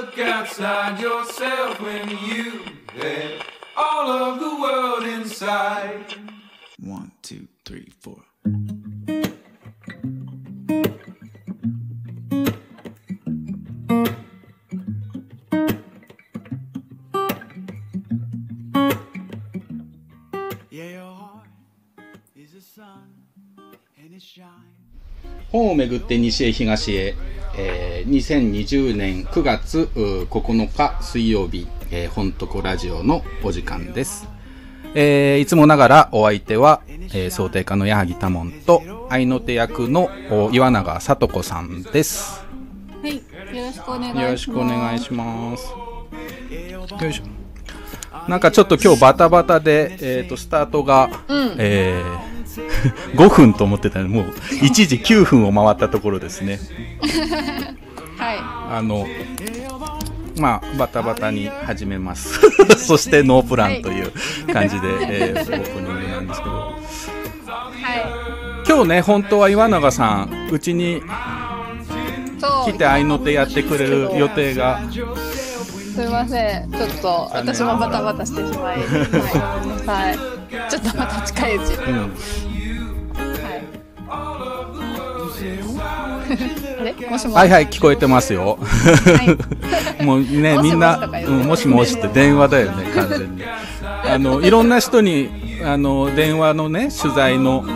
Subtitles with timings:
[0.00, 2.62] Look outside yourself when you
[2.94, 3.44] had
[3.76, 6.14] all of the world inside?
[6.82, 8.16] One, two, three, four.
[25.50, 27.29] 本をめぐって西へ東へ、えー、
[28.10, 34.28] 2020年9月9日水曜日、えー、本とこラジオのお時間です。
[34.96, 40.10] えー、いつもながらお相手は、えー、想定家の矢作多門と愛の手役の
[40.50, 42.44] 岩永聡子さんです。
[43.00, 43.22] はい、よ
[43.66, 44.22] ろしくお願いします。
[44.22, 47.04] よろしくお願いします。
[47.04, 48.28] よいしょ。
[48.28, 56.58] なんかちょっと今日バタバタで、えっ、ー、と、スタートが、うん、えー、 5分と思ってたのもう一時9分を回ったところですね。
[58.70, 58.78] はい。
[58.78, 59.06] あの、
[60.38, 62.40] まあ、バタバタに始めます。
[62.78, 64.12] そしてノープランという
[64.52, 66.52] 感じで、はい、えー、オープニングなんですけど。
[66.52, 66.74] はい。
[68.66, 71.02] 今日ね、本当は岩永さん、うちに
[72.66, 74.80] 来て合いの手やってくれる予定が。
[74.90, 81.72] すみません、ちょっと私もバタバタしてしまい、はい、はい、ちょっとまた近いうち。
[81.74, 82.49] うん
[86.30, 88.58] はいはい聞こえてますよ。
[88.60, 93.42] はい、もうねみんなうん、もしもしって電話だよね完全に。
[94.04, 95.28] あのいろんな人に
[95.64, 97.66] あの電話のね取材の、うん、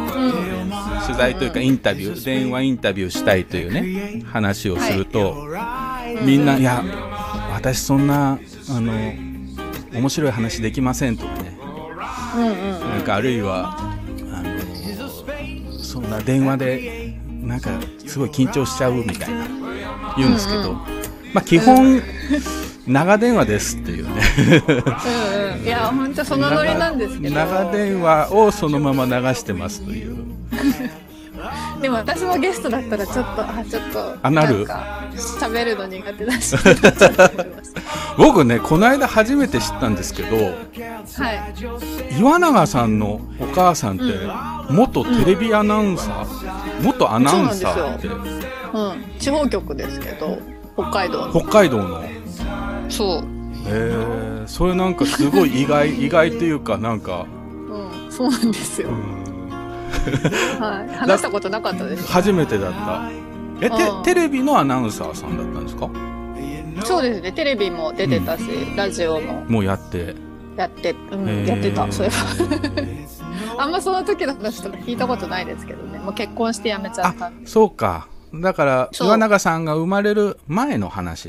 [1.06, 6.82] 取材というかインタビュー電話インタビューしたいというね話をすると、はい、みんないや
[7.52, 8.38] 私そんな
[8.70, 8.92] あの
[9.92, 11.58] 面白い話できませんとかね、
[12.36, 17.03] うんうん、なんかあるいはあのそんな電話で
[17.44, 17.70] なんか
[18.06, 19.46] すごい緊張しちゃうみたいな
[20.16, 20.76] 言うんですけど、うんうん、
[21.32, 22.02] まあ基本、
[22.86, 24.22] 長電話ですっていうね。
[24.68, 27.34] うん、うん、いや本当そのノリなんですけど。
[27.34, 30.16] 長電話をそのまま流してますという
[31.80, 34.66] でも私もゲストだったらちょっとあちょっとあなる？
[34.66, 36.56] 喋るの苦手だし。
[38.16, 40.52] 僕ねこの間初めて知ったんですけど、は
[42.12, 44.04] い、岩永さんのお母さんって、
[44.70, 50.38] 元テレビアナウンサー、うん、元アナウンサーって、うん、地方局ですけど
[50.76, 52.04] 北海道北海道の？
[52.88, 53.18] そう。
[53.18, 53.24] へ
[53.66, 57.26] えそれなんかすごい意外意外というかなんか。
[57.68, 58.12] うん。
[58.12, 59.23] そうなんですよ、うん
[60.60, 62.06] はい、話したことなかったです。
[62.06, 63.10] 初めてだった。
[63.60, 65.88] えてテレビのアナウンサーさんだったんですか？
[66.84, 67.32] そうですね。
[67.32, 69.44] テレビも出てたし、うん、ラジオも。
[69.48, 70.14] もうやって。
[70.56, 72.12] やって、うん、やってたそういえ
[73.56, 73.62] ば。
[73.62, 75.98] あんまその時の話とか聞いたことないですけどね。
[75.98, 78.08] もう結婚して辞めちゃったそうか。
[78.34, 81.28] だから岩永さんが生まれる前の話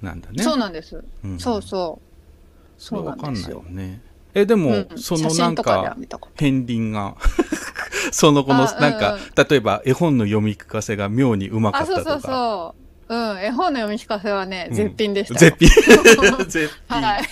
[0.00, 2.82] なんだね、うん、そうなんです、うん、そうそう。
[2.82, 4.00] そう分かんないよね
[4.36, 5.96] えでも、うん、そのなんか
[6.36, 7.16] 片鱗が。
[8.12, 12.02] その後のなんか、例えば絵本の読み聞かせが妙にうまかったとか。
[12.02, 12.74] そうそうそ
[13.08, 13.14] う。
[13.14, 13.40] うん。
[13.40, 15.68] 絵本の読み聞かせはね、絶品でした絶品。
[16.46, 17.00] 絶品。
[17.00, 17.22] はい。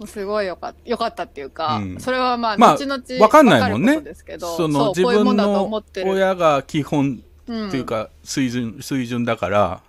[0.00, 0.06] うん。
[0.06, 4.00] すごいよかった、よかったっていうか、うん、それはまあ、後々わかんないもんね。
[4.38, 9.80] その自分の親が基本っていうか、水準、水準だから、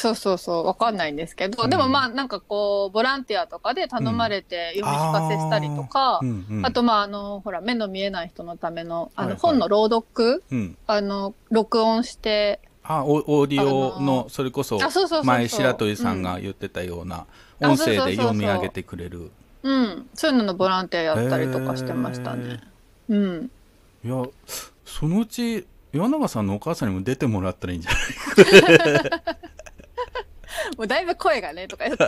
[0.00, 14.78] そうそうそう、わかんないんですけど、うん、でもまあなんかこう、ボランティアとかで頼まれて読み聞かせしたりとか、うんああとまああの、ほら、目の見えない人のための、あの、本の朗読、はいはい、あの、録音して、あオーディオのそれこそ
[15.22, 17.26] 前白鳥さんが言ってたような
[17.60, 19.30] 音声で読み上げてくれる。
[19.62, 20.08] うん。
[20.14, 22.60] そういうののボランティアやったりとかしてましたね。
[23.08, 23.50] うん。
[24.04, 24.24] いや
[24.84, 29.22] そのうち岩永さんのお母さんにも出てもらったらいいんじゃない？
[30.76, 32.06] もうだいぶ声がねとか言って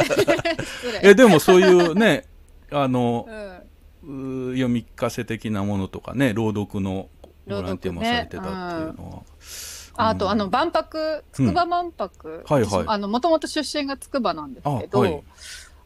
[1.03, 2.27] えでもそういうね
[2.71, 3.29] あの、
[4.05, 7.09] うん、読み聞かせ的なものとかね朗読の
[7.47, 8.51] ボランティアもされてたって
[8.81, 9.23] いうのは。
[9.95, 12.85] あと、あの、万博、筑波万博、はいはい。
[12.87, 15.23] あの、もともと出身が筑波なんですけど、あはい、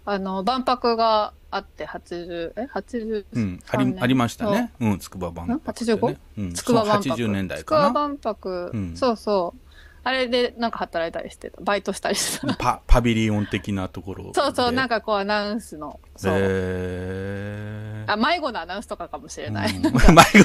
[0.05, 4.73] あの、万博があって、80、え ?80、うん、あり、ありましたね。
[4.79, 5.63] うん、筑波万博、ね。
[5.67, 6.17] 85?
[6.39, 7.17] うん、筑波万博。
[7.17, 7.83] 80年代かな。
[7.89, 9.66] 筑波万博、うん、そうそう。
[10.07, 11.61] あれでなんか働いたりしてた。
[11.61, 12.55] バイトしたりしてた。
[12.55, 15.99] パパビリオン的なところそうそうなんかこうアナウンスの。
[16.15, 20.05] そう、えー、あ迷子のアナウンスとかかもしれない、うん、 迷子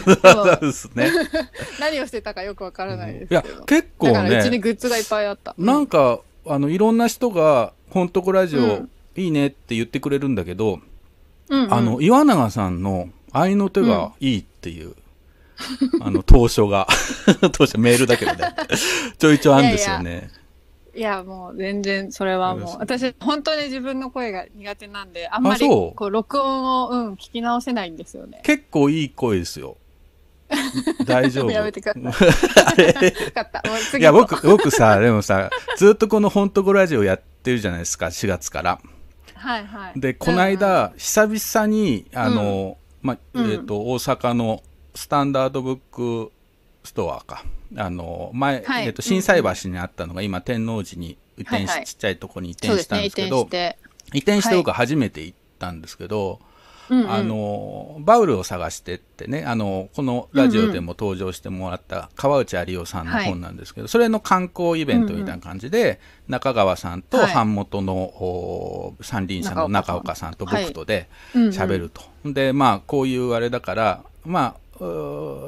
[0.09, 1.11] のアナウンスね。
[1.79, 4.13] 何をしてたかよくわからないですけど、うん、いや結構ね。
[4.13, 5.53] だからうちにグッズがいっぱいあった。
[5.59, 10.79] なんかあのいろんな人が「ほんとこラジオ、うん、いいね」って言ってくれるんだけど、
[11.49, 14.95] うんうん、あの岩永さんの愛の手がいいっていう、
[16.01, 16.87] あの、当初が
[17.53, 18.37] 当初メールだけどね、
[19.17, 20.29] ちょいちょいあるんですよね。
[20.93, 28.41] いや、もう全然それはもう、私、本当に自分の声が苦手なんで、あんまりこう録音を、うん、聞き直せないんですよね。
[28.43, 29.77] 結構いい声ですよ。
[31.05, 31.51] 大丈夫。
[31.51, 32.25] やめてくださ
[33.97, 33.99] い。
[33.99, 38.79] いや、僕、僕さ、でもさ、ずっとこの本当ごラジオやってるじゃないですか、4月から。
[39.35, 39.99] はいはい。
[39.99, 44.61] で、この間、うん、久々に、あの、うん、ま、えっ、ー、と、大阪の
[44.95, 46.31] スタンダードブック
[46.83, 47.43] ストアか。
[47.77, 53.77] あの前、はい、えっと、心斎橋にあったのが、今天王寺に移転し、はいはい、ちっちゃいとこに移転したんですけど、ね、
[54.13, 54.55] 移転して。
[54.55, 56.39] 僕初めて行ったんですけど、
[56.89, 65.97] はい、あのバウルを探してってねあのこのラジオでも登場してもらった川内有夫さんの本なんですけど、はい、それの観光イベントみたいな感じで、うんうん、
[66.27, 74.60] 中川さんと版元の、三輪車の中岡さんと僕とで喋ると、でまあこういうあれだからまあ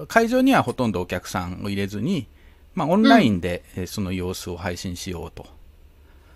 [0.07, 2.27] 会場にはほとんどお客さんを入れずに、
[2.75, 5.45] まあ、オンラインで、うん、その様子を配信しようと。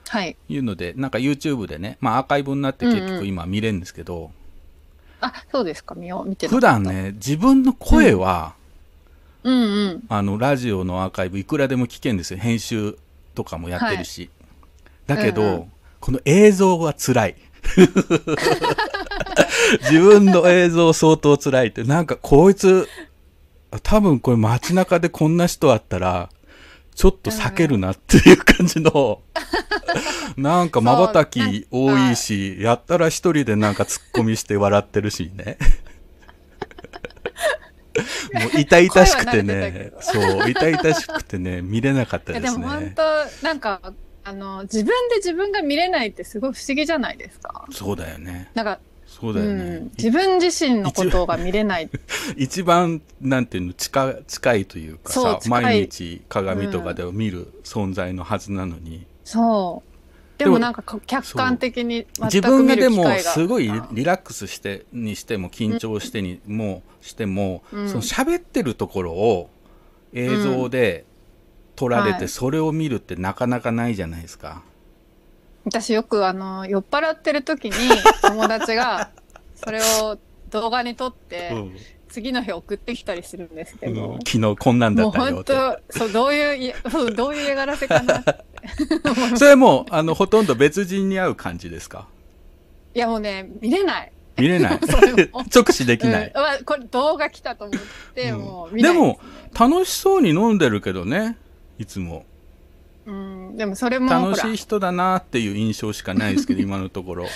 [0.09, 4.29] はい、いうので、なんか YouTube でね、まあ、アーカイブになって結局今見れるんですけど、うんうん、
[5.19, 5.95] あそうですか。
[5.95, 8.55] 見よう見て普段ね自分の声は、
[9.43, 10.03] うん、うんうん。
[10.07, 12.39] あのラジオのアーカイブいくらでも聞けるんですよ。
[12.39, 12.97] 編集
[13.35, 14.29] とかもやってるし、
[15.07, 17.35] はい、だけど、うんうん、この映像は辛い
[19.89, 22.87] 自分の映像相当辛いって、なんかこいつ、
[23.83, 26.29] 多分これ街中でこんな人あったら、
[26.95, 29.21] ちょっと避けるなっていう感じの、
[30.35, 35.57] なんか瞬き多いし、やったら一人でなんか突っ込みして笑ってるしね。
[38.33, 42.51] もう痛々しくてね、そう、痛々しくてね、見れなかったですね。
[42.51, 43.93] でも本当、なんか、
[44.23, 47.65] あの、自分で自分が見れないってすごい不思議じゃないですか。
[47.71, 48.51] そうだよね。
[48.53, 48.79] なんか、
[49.19, 51.89] そうだよね、うん、自分自身のことが見れない。
[52.37, 59.89] 一番なんていうの近近いというかさ毎日鏡とかで見る存在のはずなのに、うん、そう。
[60.37, 69.49] でもなんか客観的に自分がでもすごいリラックスしてにしても緊張してにもしても、うん、その喋ってるところを
[70.13, 71.05] 映像で
[71.75, 74.61] 撮られてそれを見るってなかなかないじゃないですか。
[75.67, 77.73] 私よくあの酔っ払ってる時に
[78.23, 79.09] 友達が
[79.53, 80.17] それを
[80.49, 81.75] 動画に撮って、うん、
[82.07, 88.35] 次の日送ってきたりするんですけど、うん、昨日こんなんだったよもう本当そうどういうそうどういう嫌がらせかなって
[89.35, 92.07] それもあのほとんど別人に会う感じですか？
[92.95, 94.11] いやもうね見れない。
[94.37, 94.79] 見れない。
[95.53, 96.41] 直視できない、うん。
[96.41, 99.19] まあ、これ動画来たと思って、もう見ないで、ね,、も
[99.59, 101.37] 楽しそうに飲んでるけどね
[101.79, 102.26] いつも
[103.07, 107.27] うん、でもそれも楽しい人だなっていう印象しかないですけど 今のところ。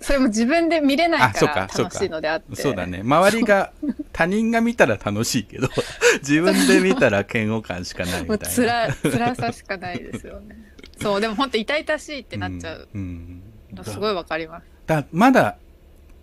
[0.00, 2.56] それも自分で見れないから楽しいのであって。
[2.56, 3.00] そうだね。
[3.02, 3.72] 周りが
[4.12, 5.68] 他人が見たら楽しいけど
[6.20, 8.46] 自分で見たら嫌悪感しかないみたいな。
[8.46, 10.56] つら辛さしかないですよね。
[11.00, 13.42] そうでも本当痛々しいってなっちゃう、うん
[13.76, 14.66] うん、すごいわかります。
[14.86, 15.56] だまだ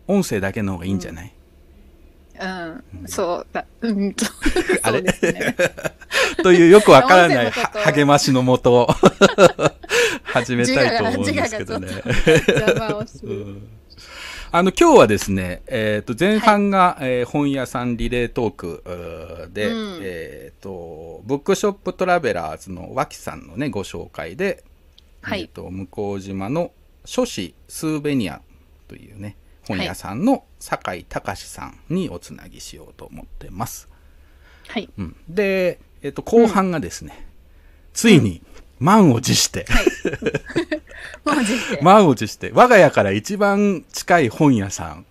[0.07, 1.43] 音声だけの方がいいんじゃない、うん
[2.39, 3.47] うん、そう。
[3.51, 4.15] だ、うん、
[4.81, 5.13] あれ、ね、
[6.44, 8.88] というよくわからない励ましのもと
[10.24, 11.87] 始めたいと思うんですけどね。
[14.56, 18.83] あの今日はですね、えー、と前半が、はい、えー、本屋さんリレートーク
[19.52, 24.63] で、うん、えーと、ブックショップトラベラーズの脇さんのねご紹介で、
[25.23, 26.71] はい、えーと、向島の
[27.04, 28.42] 書士スーベニア
[28.87, 33.89] というね本屋さんの酒井隆さんにおつなぎしようと思ってます。
[34.67, 34.89] はい。
[34.97, 37.23] うん、で、えっ、と、後半がですね、うん、
[37.93, 38.41] ついに、
[38.79, 39.85] 満を持して、はい、
[41.23, 41.81] 満を持して。
[41.81, 45.05] 満を持して、我が家から一番近い本屋さん。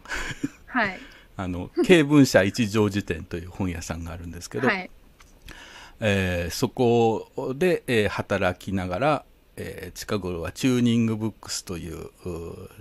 [0.66, 0.98] はい。
[1.36, 4.90] あの、経文社一条辞典という本屋さんがあるんですけど、はい、
[6.00, 9.24] えー、そこで、えー、働きながら、
[9.64, 12.10] えー、近頃はチューニングブックスという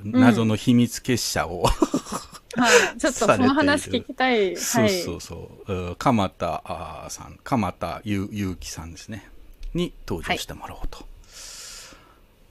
[0.03, 4.57] 謎の秘密結社を、うん、はい、 ちょっとその話聞きたい。
[4.57, 5.95] そうそうそう。
[5.97, 9.29] 鎌田さん、鎌田ゆうきさんですね。
[9.73, 10.97] に登場してもらおうと。
[10.97, 11.10] はい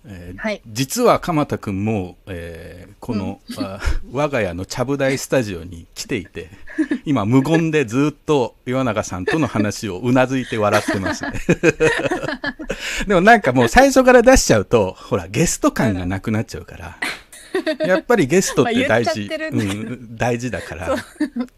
[0.06, 3.78] えーはい、実は鎌田君も、えー、この、うん、
[4.12, 6.48] 我が家のちゃぶ台スタジオに来ていて
[7.04, 11.32] 今無言でずっと岩永さんとの話をうなずいて笑ってますね。
[13.06, 16.98] でもなんかもう最初から出しちゃうとほらゲスト感がなくなっちゃうから
[17.86, 20.96] やっぱりゲストって大事、うん、大事だから。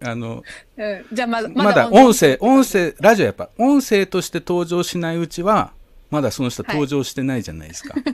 [0.05, 0.43] あの、
[0.77, 5.73] うん、じゃままだ音声音声ラジオやっぱ音声として登場しないうちは
[6.13, 7.95] まだその人登場してないじゃないですか。
[7.95, 8.05] はい、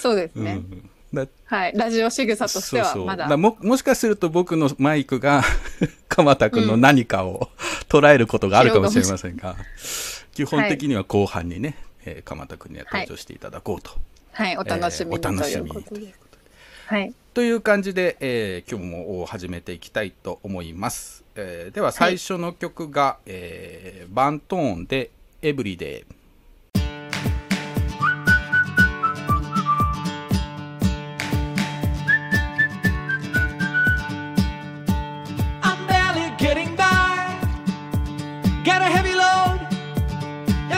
[0.00, 0.62] そうですね。
[1.12, 5.42] うん、はい、ラジオ仕草としてはまだももしかすると僕のマイクが
[6.08, 7.50] 鎌田君の何かを
[7.90, 9.56] 捉えることがあるかもしれませんが、
[10.32, 11.76] 基本的には後半にね、
[12.06, 13.90] えー、鎌田君には登場していただこうと。
[14.32, 16.10] はい、はい、お楽しみに、えー、お楽しみにということで。
[16.86, 17.14] はい。
[17.34, 21.22] という感じで、えー、今日も始めていきたいと思います。
[21.34, 25.10] えー、では最初の曲が、はい、えー、バントーンで
[25.42, 26.17] エブリデイ。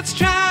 [0.00, 0.49] Let's try.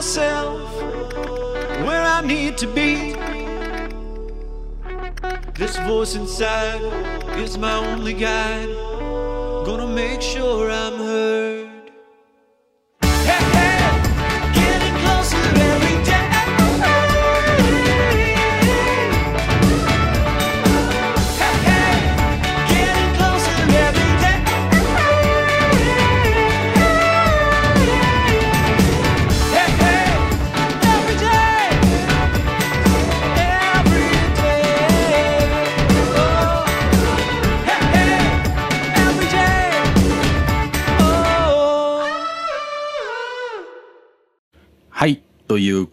[0.00, 0.80] myself
[1.84, 3.12] where I need to be.
[5.52, 6.80] This voice inside
[7.36, 8.70] is my only guide.
[9.66, 11.39] Gonna make sure I'm heard.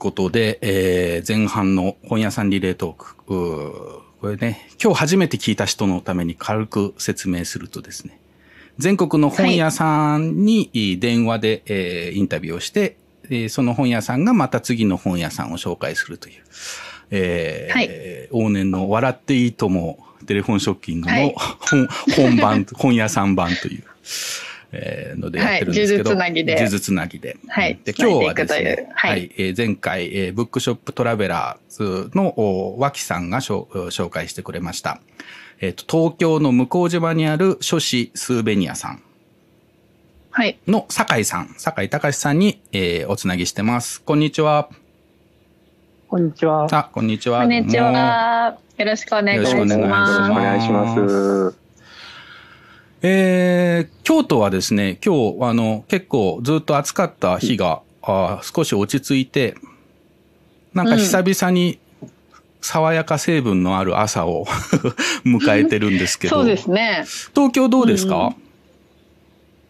[0.08, 3.16] ことで、えー、前半の本屋さんリレートーク。
[4.22, 8.18] これね、今日初めて聞いた人のために軽く説明するとですね、
[8.78, 12.96] 全国の本屋さんに電話で、はい、えー、インタビューをして、
[13.30, 16.44] えその本屋さんがまた次の本屋さんを紹介するという、
[17.12, 23.84] えー、はい、往年の笑っていいともテレフォンショッキングの本はい、本番、本屋さん版という。
[24.72, 27.38] えー、のでやってるんですけど、はい、呪術つなぎで。
[27.48, 27.80] はい。
[27.84, 35.00] で、今日はですね、はい、はい、えー、前回、えー、ブックショップトラベラーズの脇さんが紹介してくれました。
[35.60, 39.02] えっ、ー、と、東京の向島にある書士スーベニアさん。
[40.32, 40.60] はい。
[40.68, 44.02] の酒井さん、酒井隆さんに、えー、おつなぎしてます。
[44.02, 44.70] こんにちは。
[46.10, 46.68] こんにちは。
[46.72, 47.42] あ、こんにちは。
[47.42, 48.58] こんにちは。
[48.78, 49.74] よろしくお願いします。
[49.74, 51.67] よろしくお願いします。
[53.10, 59.56] えー、京都はですね、今日、あの、結構ずっと暑かった日が、あ少し落ち着いて、
[60.74, 61.80] なんか久々に
[62.62, 64.46] 爽やか成分のある朝を
[65.26, 66.38] 迎えてるんですけど。
[66.38, 67.06] そうですね。
[67.34, 68.36] 東京どうですか、うん、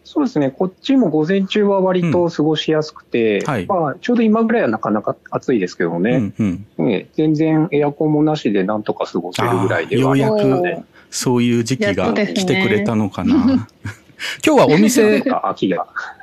[0.02, 0.50] そうですね。
[0.50, 6.32] こっちも午前中は割と過ごしやすくて、うんはい、まあ、ちょうど今ぐらいはなかなか暑いですけどね。
[6.38, 10.82] うんうん、ね全然エアコンもなしでなんとか過ごせるぐらいではありますので。
[11.10, 13.46] そういう時期が来てくれたのかな。
[13.46, 13.52] ね、
[14.44, 15.22] 今日はお店、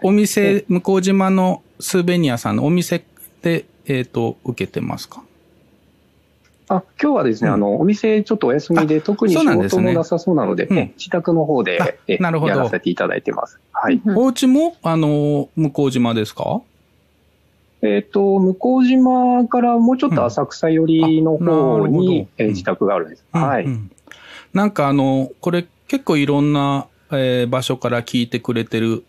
[0.03, 3.03] お店、向島のスーベニアさんのお店
[3.41, 5.23] で、えっ、ー、と、受けてますか？
[6.67, 12.51] あ今日はですね、うん、あの、お店ちょっとお休みで、特に仕事もなさそうなので、でね、自宅の方で、なるほど。
[12.51, 13.59] やらせていただいてます。
[13.71, 14.01] はい。
[14.15, 16.61] お家も、あの、向島ですか？
[17.81, 23.25] えっ、ー、と、向島からもうちょっと浅草寄りの方に、うん、自宅があるんです。
[23.31, 23.67] はい。
[24.55, 29.03] なんかあの、これ結構いろんな、えー、場所から聞いてくれてる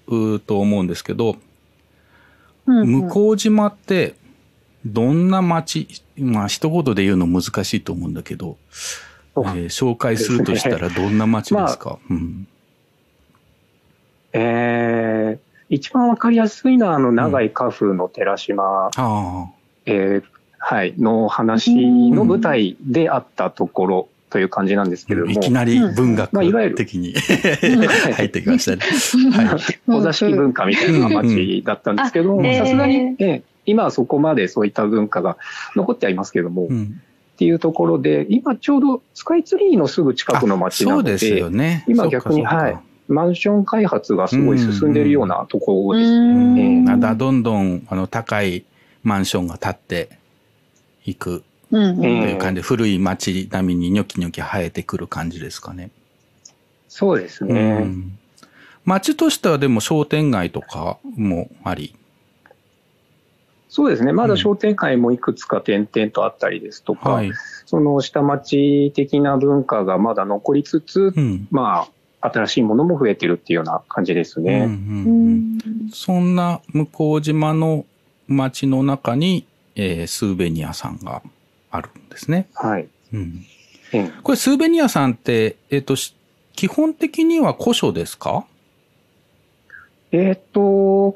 [0.45, 1.37] と思うんですけど、
[2.67, 4.17] うんうん、向島って
[4.85, 5.87] どんな街、
[6.19, 8.57] まあ一言で言うの難しいと思うんだけど、
[9.37, 12.19] えー、紹介するとしたらどんな街ですか、 まあ。
[12.19, 12.49] うん、
[14.33, 18.91] えー、一番わかりやすいのはあの長い家風の寺島、うん、
[19.87, 20.23] えー、
[20.59, 25.33] はい、の話の舞台であったところという感じなんですけれども。
[25.33, 26.31] いきなり文学
[26.75, 28.83] 的に、入ってきましたね。
[29.33, 29.59] はい。
[29.89, 35.37] お座敷文化みたいな街だったんですけどさすがに、ね、今はそこまでそういった文化が
[35.75, 37.01] 残ってはいますけれども、うん、
[37.35, 41.85] っていうところで、今ちょうどスカイツリーのすぐ近くの街なので、ですよね。
[41.87, 42.79] 今逆に、はい。
[43.09, 46.83] マンション開発がすごい進んでるようなところですね。
[46.85, 48.65] まだどんどんあの高い
[49.05, 50.19] マンションが建って
[51.05, 51.45] いく
[51.77, 55.91] という感じで、古い街並みにニョキニョキ生えてくる感じですかね。
[56.89, 57.61] そうですね。
[57.83, 58.19] うん、
[58.85, 61.95] 街としてはでも商店街とかもあり。
[63.69, 64.13] そうですね。
[64.13, 67.33] まだ商店街もいくつか点々とあったりですとか、はい、
[67.67, 71.87] その下町的な文化がまだ残りつつ、うん、ま
[72.21, 74.61] あ、新しいものも増えてるっていうような感じですね。
[74.61, 77.85] うんうんうん、そんな向島の
[78.27, 81.21] 街の中に、えー、スーベニアさんが
[81.77, 82.49] あるんですね。
[82.55, 82.89] はい。
[83.13, 83.45] うん。
[84.23, 85.95] これスーベニアさんって、えっ、ー、と、
[86.55, 88.47] 基本的には古書ですか？
[90.13, 91.15] えっ、と、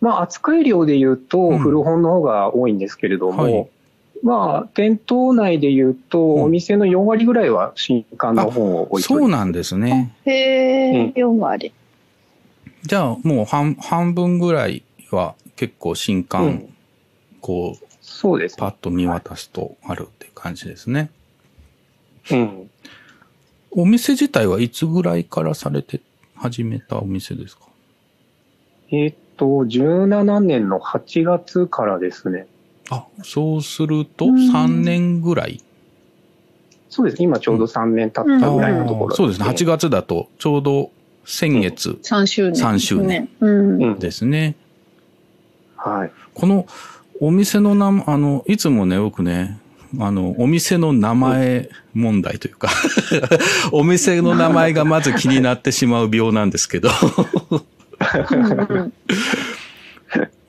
[0.00, 3.68] まあ、扱い量で言うと、古本の方が多いんですけれども、うんはい、
[4.22, 10.14] まあ、店頭内で言うと、お店の4割ぐらいは新刊の本を置いてそうなんですね。
[10.24, 11.72] へえ、4割。
[12.82, 14.82] じゃあ、もう半半分ぐらい
[15.12, 16.74] は結構新刊、うん、
[17.40, 17.84] こう、
[18.22, 21.10] そうです、パッと見渡すとあるっていう感じですね。
[22.30, 22.70] うん。
[23.72, 26.00] お店自体はいつぐらいからされて
[26.36, 27.64] 始めたお店ですか？
[28.92, 32.46] えっと、17年の8月からですね。
[32.90, 35.60] あ、そうすると3年ぐらい、
[36.90, 37.22] そうです。
[37.24, 39.46] 今ちょうど3年経ったぐらいのところ、ね、そうですね。
[39.48, 40.92] 8月だとちょうど
[41.24, 42.62] 先月、うん、3周年。
[42.62, 44.54] 3周年ですね。
[45.76, 46.12] はい。
[46.34, 46.66] この
[47.24, 49.56] お店の名あの、いつもね、僕ね、
[50.00, 52.68] あの、お店の名前問題というか
[53.70, 56.90] お店の名前がまず気になってしまう病なんですけど。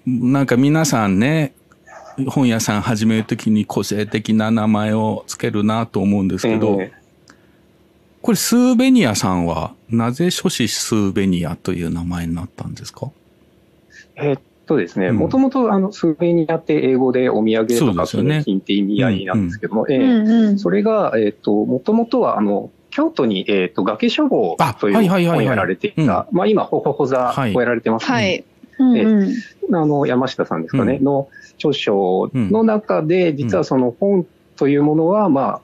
[0.07, 1.53] なんか皆さんね、
[2.27, 6.81] 本屋さん始めるときに個性的な名前をつけるなと思うんですけど、
[8.23, 13.11] これスーベニアさんはなぜ書士スーベニアという名前になったんですか？
[14.15, 28.13] えっとですね、もともとあのスーベニアって英語でお土産とか金って意味合いなんですけども、えー、それが、えっ、と、もともとはあの、京都に、えっ、ー、と、崖書房という本をやられていた、まあ今、ほほほ座をやられてますね。
[28.13, 28.45] はい。
[28.95, 29.05] え
[29.71, 35.61] あの、山下さんですかね、うん、の著書の中で、実はその本というものは、まあ、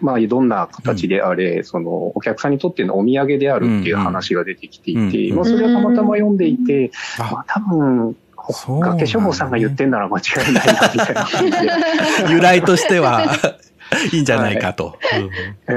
[0.00, 8.16] まあ、どんな形であれ、その、お客さんにとってのお土産であるっていう話が出てきていて、まあ、それはたまたま読んでいて、まあ、多分、
[8.80, 11.58] 崖書房さんが言ってんなら間違いないな、みたいな感じで。
[12.30, 13.24] 由来としては、
[14.12, 14.98] いいんじゃないかと。
[15.00, 15.30] はい、
[15.68, 15.72] え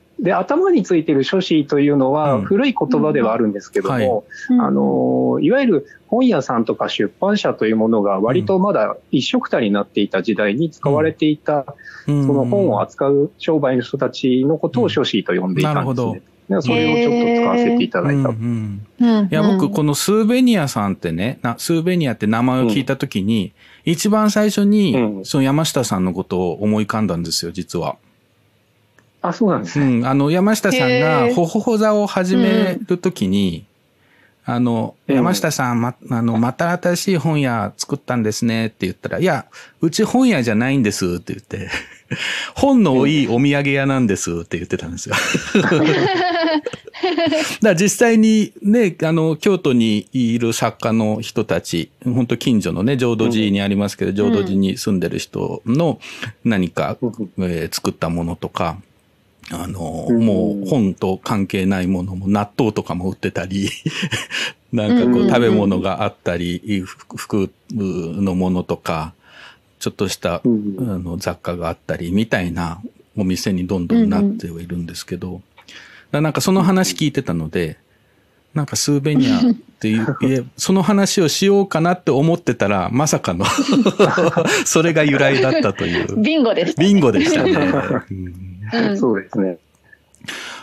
[0.00, 4.58] ーで、頭についてる書士というのは古い言葉ではあるんですけども、うん。
[4.58, 16.22] はい、あの、いわゆる本屋さんとか出版社というものが割とまだ一色たになっていた時代に使われていた、うん、その本を扱う商売の人たちのことを書士と呼んでいたんですね。
[16.48, 18.28] うん、それをちょっと使わせていただいた。
[18.30, 23.52] うんうん、いや、僕、このスーベニアさんってね、スーベニアって名前を聞いたときに、
[23.84, 27.96] 一番最初に、その山下さんのことを思い浮かんだんですよ、実は。
[29.24, 29.86] あ、そうなんですね。
[29.86, 30.06] うん。
[30.06, 33.64] あの、山下さんが、ほほほ座を始めるときに、
[34.46, 39.46] うん、あの、山下さん、ま、あの、また新しい本屋作ったんですねって言ったら、いや、
[39.80, 41.70] うち本屋じゃないんですって言って、
[42.54, 45.14] 本の多いお土産屋なんですって言ってたんですよ。
[45.54, 45.78] だか
[47.62, 55.98] ら実際にね、あの、京都にいる作家の人たち、本当近所のね、浄土寺にありますけど、浄土寺に住んでる人の
[56.44, 56.98] 何か、
[57.38, 58.76] えー、作ったものとか、
[59.50, 59.80] あの、
[60.10, 63.68] もう本と関係ないものも納豆とかも売ってたり、
[64.72, 66.82] なんかこう食べ物があったり、
[67.16, 69.12] 服のものとか、
[69.78, 72.80] ちょっとしたあの雑貨があったりみたいな
[73.18, 75.42] お店にどんどんなってはいるんですけど、
[76.10, 77.76] なんかその話聞いてたので、
[78.54, 79.42] なんかスーベニアっ
[79.80, 83.44] ていう、 その話をしようかなって思ってたら、まさかの
[84.64, 86.22] それが由来だったという。
[86.22, 86.88] ビンゴでした、ね。
[86.88, 87.52] ビンゴでしたね。
[88.10, 88.53] うん
[88.96, 89.58] そうですね。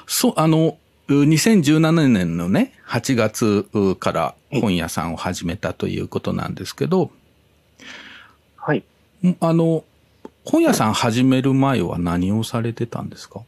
[0.08, 3.68] そう、あの、2017年のね、8月
[4.00, 7.12] から本屋さんを始めたということなんですけど、
[8.56, 8.84] はい。
[9.40, 9.84] あの、
[10.46, 13.42] 本屋さん始める前は何をされてたんですか？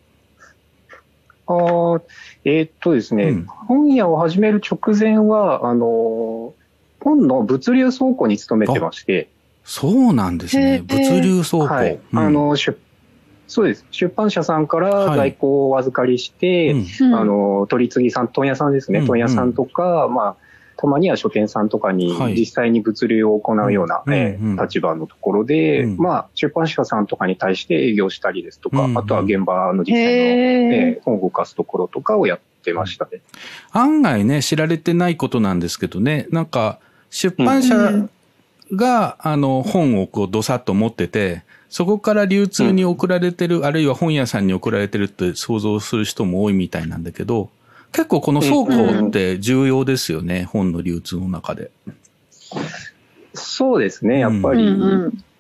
[1.46, 2.02] ああ、
[2.46, 6.54] えー、っとですね、うん、本屋を始める直前は、あの、
[7.00, 9.30] 本の物流倉庫に勤めてまして。
[9.66, 10.82] そうなんですね。
[10.86, 11.74] 物流倉庫。
[11.74, 12.00] はい。
[12.12, 12.78] うん、あの、出
[13.54, 13.86] そうです。
[13.92, 19.02] 出版社さんから在庫をお預かりして、はいうん、あの、取り次ぎさん、問屋さんですね。
[19.02, 20.36] 問屋さんとか、まあ、
[20.78, 30.12] たまには書店さんとかに実際に物流を行うような、え立場のところで、うん、まあ、出版社さんとかに対して営業したりですとか、うん、あとは現場の実際の、
[30.74, 33.22] え本を動かすところとかをやっってましたね。
[33.74, 37.76] 案外ね、知られてないことなんですけどね、なんか、出版社
[38.72, 47.50] が、あの、本をこう、どさっと持ってて、そこから流通に送られてる、うん、あるいは本屋さんに送られてるって想像する人も多いみたいなんだけど、
[47.92, 51.72] 結構この倉庫って重要ですよね、うん、本の流通の中で。
[53.34, 54.68] そうですね、やっぱり、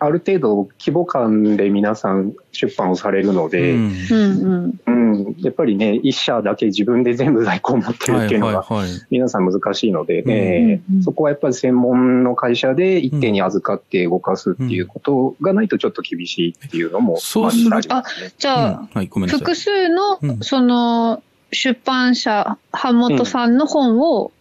[0.03, 8.65] ある程度規模感で皆さん出版をされるので、うん、うん、やっぱりね、一社だけ自分で全部在庫を持ってるっていうのが、
[9.09, 18.03] 皆さん難しいので、ね、そこはやっぱり専門の会社で一手に預かって動かすっていうことがないとちょっと厳しいっていうのも、そうするあ、
[18.37, 24.33] じゃあ、はい、複数の、その、出版社、版元さんの本を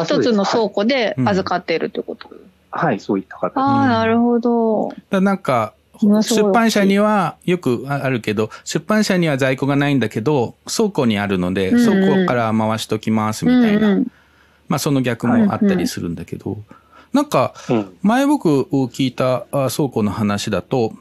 [0.00, 2.38] 一つの倉庫で預かっているということ、うん
[2.70, 3.58] はい、そういった形。
[3.58, 4.92] ああ、なるほど。
[5.10, 5.74] だなんか、
[6.22, 13.88] 出版社にはよくあるけど、出版社には在庫がないんだけど、倉庫にあるので、倉庫から回しときますみたいな。
[13.88, 14.12] うんうん、
[14.68, 16.58] まあその逆もあったりするんだけど、
[17.12, 17.54] なんか、
[18.02, 20.92] 前僕聞いた倉庫の話だと、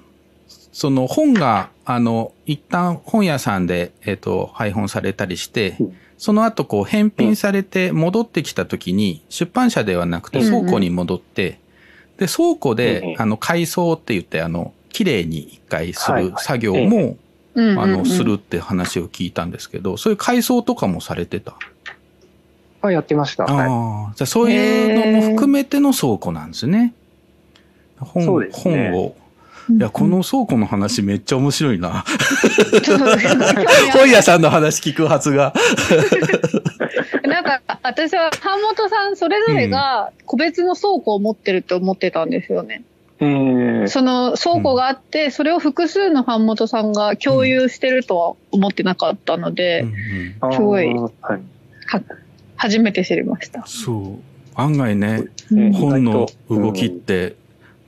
[0.72, 5.78] その本が、あの、一旦本屋さんで、えっ、ー、と、配本されたりして、
[6.20, 11.60] その後こう返品されて戻ってきた時に、出版社ではなくて倉庫に戻って、
[12.18, 17.16] で、倉庫で、あの、改装って言って、あの、綺麗に一回する作業も、
[17.56, 21.56] あの、するって話を聞いたんですけど、そういう改装とかもされてた？
[22.82, 23.46] あ、やってました。
[23.46, 26.94] ああ、じゃあそういうのも含めての倉庫なんですね。
[27.98, 29.16] 本、ね、本を
[29.70, 32.04] いや、この倉庫の話めっちゃ面白いな。
[33.94, 35.54] 本屋さんの話聞くはずが。
[37.24, 42.84] なんか、私は、版元さんそれぞれが個別の倉庫を持ってると思ってたんですよね。
[43.22, 49.86] うん、その倉庫があって、それを複数の版元さんが共有してるとは思ってなかったので、
[50.54, 50.88] すごい、
[51.22, 51.42] はい、
[52.56, 53.64] 初めて知りました。
[53.68, 54.30] そう。
[54.56, 57.36] 案外ね、本の動きって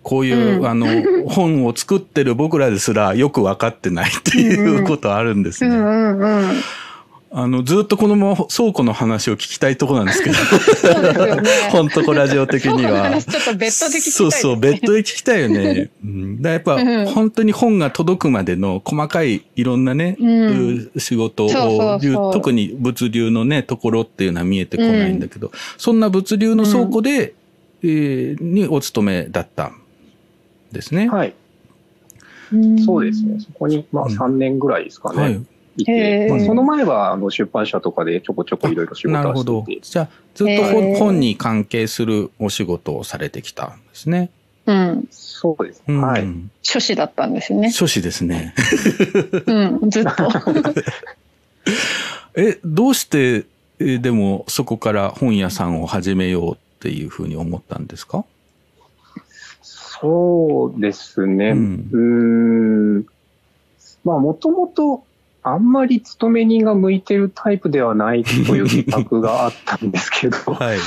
[0.04, 0.88] こういう、うん、あの、
[1.28, 5.76] 本を作ってる僕らですらよく分かってないっていうことあるんですね。
[5.76, 6.62] うんうんうん。
[7.34, 10.36] あの、ずっとこのまま倉庫の話を聞きたいとこなんですけど。
[11.72, 13.22] 本当こラジオ的には。
[13.22, 15.90] ちょっと別途で聞きたい、ね、そうそう、別途で聞きたいよね。
[16.04, 27.34] うん、だやっぱ、本当に本が届くまでの細かいいろんなね、うん、仕事を特に物流のね、ところっていうのは見えてこないんだけど、うん、そんな物流の倉庫で、
[27.82, 29.72] えー、にお勤めだった
[30.72, 31.10] ですね。
[31.10, 31.34] はい。
[32.86, 33.40] そうですね。
[33.40, 35.22] そこに、まあ3年ぐらいですかね。
[35.22, 35.46] はい。
[35.78, 39.66] いて、まあ、その前はあの出版社とかでちょこちょこいろいろ仕事をしてなるほど。
[39.82, 40.64] じゃあ、ずっと
[40.98, 44.32] 本に関係するお仕事をされてきたんですね。
[44.66, 45.08] うん。
[45.10, 45.84] そうです。
[45.88, 46.28] うん、はい。
[46.62, 47.72] 書士だったんですね。
[47.72, 48.54] 書士ですね。
[49.46, 50.30] うん、ずっと。
[52.36, 53.46] え、どうして、
[53.80, 58.26] えでもそこから本屋さんを始めようっていうふうに思ったんですか？
[60.02, 61.52] そうですね。
[61.52, 61.90] うん。
[61.92, 63.06] うん。
[64.04, 65.04] まあ、もともと、
[65.44, 70.78] あんまり勤め人が向いてるタイプではないという自覚があったんですけど、 はい。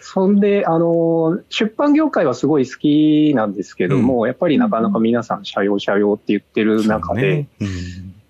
[0.00, 7.46] そんで、あの、出版業界はすごい好きなんですけども、うん、やっぱりなかなか皆さん、社用社用って言ってる中で、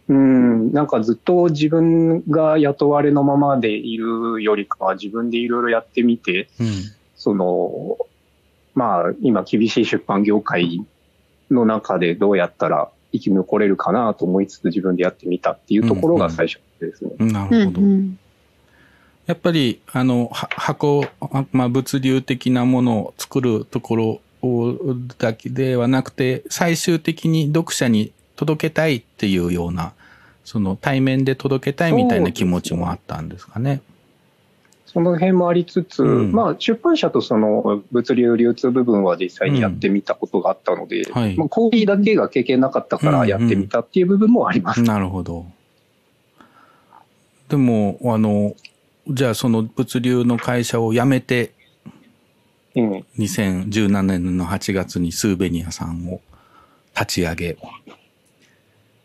[0.09, 6.67] うん、ん、なんかずっと自分が雇われのままでいるよりかは自分でいろいろやってみて、うん、
[7.15, 7.97] その、
[8.75, 10.85] まあ、今厳しい出版業界
[11.51, 17.11] の中でどうやったら生き残れるかなと思いつつ自分でやってみたっていうところが最初ですね。
[17.19, 17.81] うんうん、なるほど。
[19.27, 21.05] やっぱり、あの、箱、
[21.53, 24.75] まあ、物流的なものを作るところを
[25.19, 29.93] だけではなくて、最終的に読者に届けたいっていうような、
[30.45, 33.83] その対面で届けたいみたいな気持ちもあったんですかね。
[34.93, 44.79] その辺もありつつ、うん、まあ、出版社とその物流流通部分は実際にやってみたことがあったので、うんはい、まあ、コーヒーだけが経験なかったからやってみたっていう部分もあります。
[44.79, 45.47] うんうん、なるほど。
[47.49, 48.57] でも、あの、
[49.07, 51.53] じゃあその物流の会社を辞めて、
[52.75, 56.21] うん、2017年の8月にスーベニアさんを
[56.95, 57.59] 立ち上げ。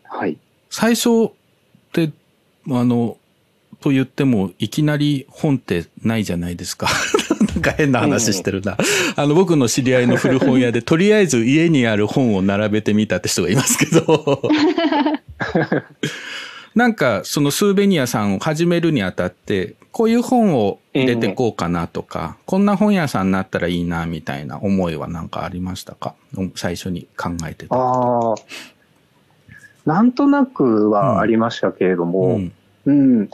[0.02, 0.36] はい。
[0.68, 1.30] 最初っ
[1.92, 2.10] て、
[2.70, 3.18] あの、
[3.86, 6.88] と言っても、いきなり本ってないじゃないですか。
[7.54, 8.76] なんか変な話してるな。
[9.14, 14.42] あの、僕の知り合いの古本屋で、 とりあえず家にある本を並べてみたって人がいますけど。
[16.74, 26.16] なんか、そのスーベニアさんを始めるにあたって、こういう本を入れてこうかなとか、こんな本屋さんになったらいいな、みたいな思いは何かありましたか？
[26.56, 27.76] 最初に考えてた。
[27.76, 28.34] ああ。
[29.84, 32.52] なんとなくはありましたけれども、うん、
[32.86, 33.30] うん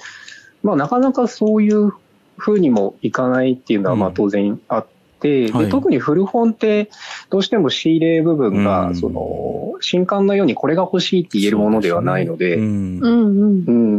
[0.62, 1.92] まあ、なかなかそういう
[2.36, 4.86] ふうにもいかないっていうのは、まあ、当然あっ
[5.20, 6.90] て、うんはい、特に古本って、
[7.30, 13.08] どうしても仕入れ部分が、その、新刊のようにこれが欲しいって言えるものではないので、うん、う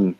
[0.09, 0.17] ん。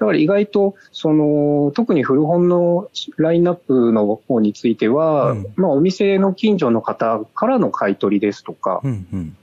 [0.00, 2.88] だから意外と、その、特に古本の
[3.18, 9.36] ラインナップの方については、うん、まあ、お店の近所の方からの買い取りですとか、うんうん、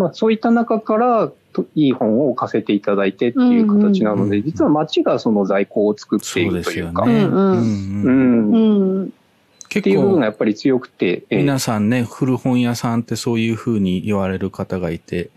[0.00, 1.30] まあ、そういった中から
[1.74, 7.18] いい本を置かせていただいてっていう形なので、実は町がその在庫を作っているというか、ってい
[9.96, 11.24] う部分がやっぱり強くて。
[11.30, 15.28] 皆さんね、古本屋さんってそういうふうに言われる方がいて、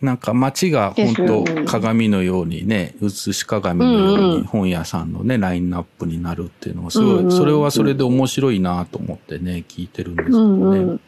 [0.00, 10.98] なんか街が本当鏡のようにね、映し鏡のように本屋さんのね、ラインナップになるっていうのはすごい、それはそれで面白いなと思ってね、聞いてるんですけどね。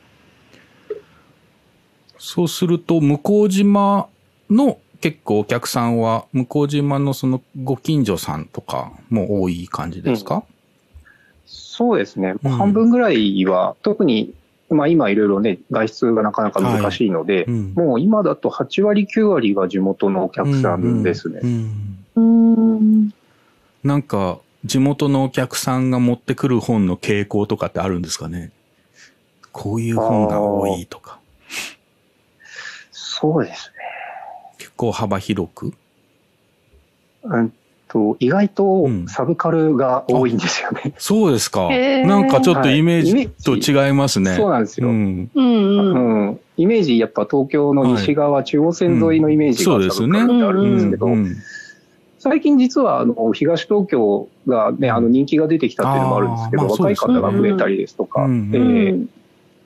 [2.18, 4.09] そうすると、向島
[4.50, 10.42] の結構お客さんは、向島のそのご近所さんとかも多い感じですか、うん、
[11.46, 12.35] そうですね。
[12.42, 14.35] 半分ぐらいは、特に
[14.70, 21.40] まあ、今いろいろね、外出がなかなか難しいので、はいうん、もう今だと8割、9割が地元のお客さんですね。
[22.14, 23.11] うん、
[23.83, 28.50] なんか、地元のお客さんが持ってくる本の傾向とかってあるんですかね？
[29.52, 31.17] こういう本が多いとか。
[33.18, 33.74] そうですね。
[34.59, 35.72] 結構幅広く？
[37.24, 37.52] うん
[37.88, 40.83] と、意外とサブカルが多いんですよね。
[40.85, 41.70] うん、そうですか。
[41.70, 44.33] なんかちょっとイメージと違いますね。
[44.33, 44.88] はい、そうなんですよ。
[44.88, 51.09] うん、うん、イメージ、やっぱ東京の西側、はい、中央線沿いのイメージがサブカルってあるんですけど、
[52.18, 59.07] 最近実はあの東東京がね、あの人気が出てきたっていうのもあるんですけど、まあ、若い方が増えたりですとか、うん、えー、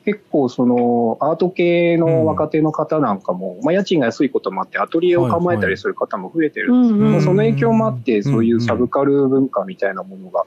[0.04, 10.44] 結構そのアート系の若手の方なんかも、うん、まあ家賃が安いこともあってアトリエを構えたりする方も増えてるんですけど、その影響もあってそういうサブカル文化みたいなものが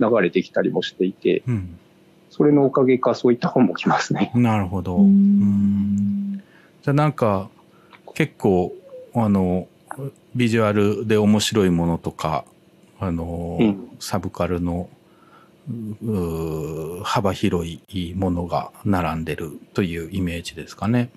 [0.00, 1.78] 流れてきたりもしていて、うん、
[2.30, 4.32] それのおかげかそういった本も来ますね。
[4.34, 4.96] なるほど。
[4.96, 6.42] うん。
[6.82, 7.48] じゃあなんか
[8.14, 8.72] 結構
[9.14, 9.68] あの
[10.34, 12.44] ビジュアルで面白いものとか
[12.98, 13.58] あの、
[13.98, 14.88] サブカルの
[17.02, 21.10] 幅広いものが並んでるというイメージですかね。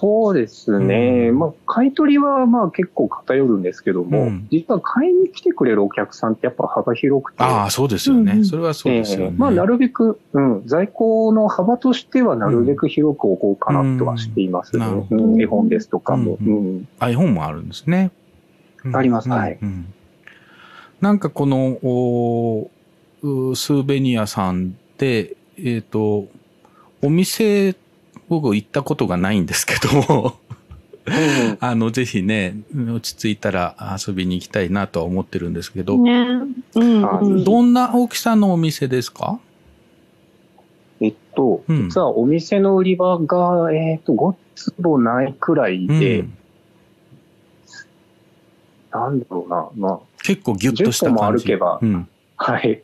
[0.00, 1.28] そうですね。
[1.30, 7.42] うん、まあ、買い取りはまあ結構偏るんですけども、うん、実は買いに来てくれるお客さんってやっぱ幅広くて。
[7.42, 8.44] ああ、そうですよね。
[8.44, 9.24] それはそうですよね。
[9.26, 14.86] えー、まあ、なるべく、うん、在庫の幅としてはなるべく広く置こうかなとはしていますね。
[15.10, 16.38] うん、絵本ですとかも。
[16.40, 16.88] うん。
[16.98, 18.10] あ、絵本もあるんですね。
[18.92, 19.58] あります、はい。
[21.00, 21.78] なんかこの、
[23.54, 26.26] スーベニアさんで、えっ、ー、と、
[27.02, 27.74] お店、
[28.28, 30.36] 僕行ったことがないんですけど
[31.60, 36.26] あの、ぜひね、落ち着いたら遊びに行きたいなとは思ってるんですけど、ね。
[36.74, 39.38] うん、どんな大きさのお店ですか？
[41.00, 46.37] えっと、実はお店の売り場が、えっと、5坪ないくらいで、うん、
[48.92, 51.22] なんだろうな、まあ、結構ギュッとした感じ。
[51.22, 52.82] 10も歩けば、うん、はい。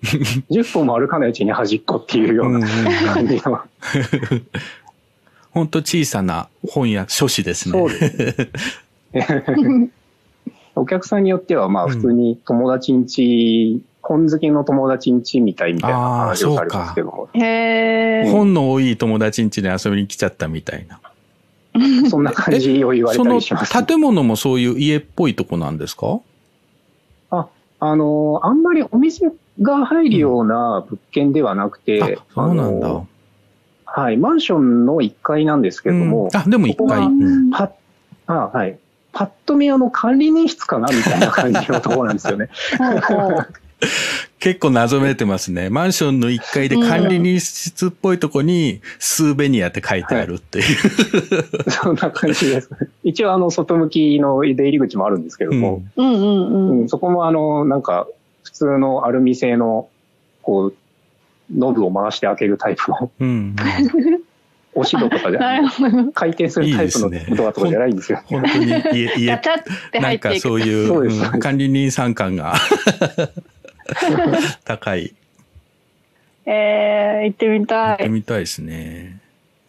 [0.51, 2.67] 10本も歩かないうちに端っこっていうような
[3.15, 3.61] 感じの。
[5.53, 7.79] 本当小さな本や書誌ですね。
[7.79, 8.51] そうです
[9.13, 9.91] ね。
[10.75, 17.29] お客さんによっては、まあ普通に友達んち、うん、本好きの友達んちみたいみたいな話をされますけども。
[17.35, 21.01] へ本の多い友達んちに遊びに来ちゃったみたいな。
[22.09, 26.21] そんな感じを言われたりします、その建物もそういう家っぽいとこなんですか？
[27.31, 27.49] あ、
[27.81, 33.03] あの、あんまりお店が入るような物件ではなくて、うん、そうなんだ。
[33.87, 37.01] はい、マンションの1階なんですけども、うん、あ、でも1階。
[37.51, 37.71] は
[38.27, 38.79] あはい。
[39.13, 42.49] パッと見あの管理人室かなみたいな感じのところなんですよね。
[44.41, 45.71] 結構謎めいてますね。
[45.71, 52.71] マンションの1階で管理人室っぽいとこにスーベニアって書いてあるっていう、はい、そんな感じです。
[53.03, 56.07] 一応あの外向きの出入り口もあるんですけども、うん。
[56.07, 58.07] うんうん、そこもあのなんか
[58.43, 59.89] 普通のアルミ製の
[60.43, 60.75] こう
[61.55, 63.57] ノブを回して開けるタイプの、うん、
[64.75, 65.61] お城とかじゃ
[66.15, 68.21] 回転するタイプのドアとかじゃないんですよ。
[68.27, 69.41] 本当に家、家、
[70.01, 72.55] なんかそういう、うん、管理人さん感が
[74.65, 75.15] 高い。
[76.47, 77.89] えー、行ってみたい。
[77.89, 79.21] 行ってみたいですね。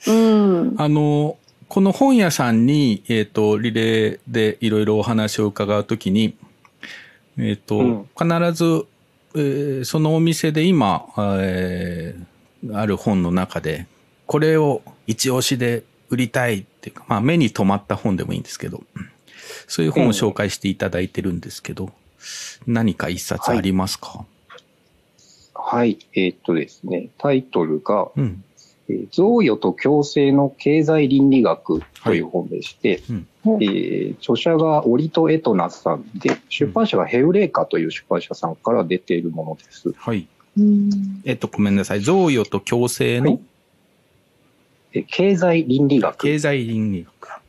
[0.08, 0.76] うん。
[0.78, 6.36] あの、この本屋さんに、えっ、ー、と、リレーでいろいろお話を伺うときに、
[7.38, 8.86] えっ、ー、と、うん、必ず、
[9.36, 11.06] えー、そのお店で今、
[11.40, 13.88] えー、ある本の中で、
[14.26, 18.84] これを一押しで売りたいっていうか、まあ目に留まった本でもいいんですけど、
[19.68, 21.92] そういう本を紹介していただいてるんですけど、
[22.68, 24.26] 何か一冊ありますか？
[25.54, 28.44] はい、えー、っとですね、タイトルが、うん
[28.88, 39.92] えー、贈与と共生の経済倫理学という本でして、はいうん、えー、著者がオリト・エトナさんで、出版社がヘウレーカという出版社さんから出ているものです。
[39.94, 40.28] はい。
[41.26, 42.02] えっと、ごめんなさい。
[42.02, 43.40] 贈与と共生の、はい、
[44.94, 46.18] え経済倫理学。
[46.22, 47.42] 経済倫理学。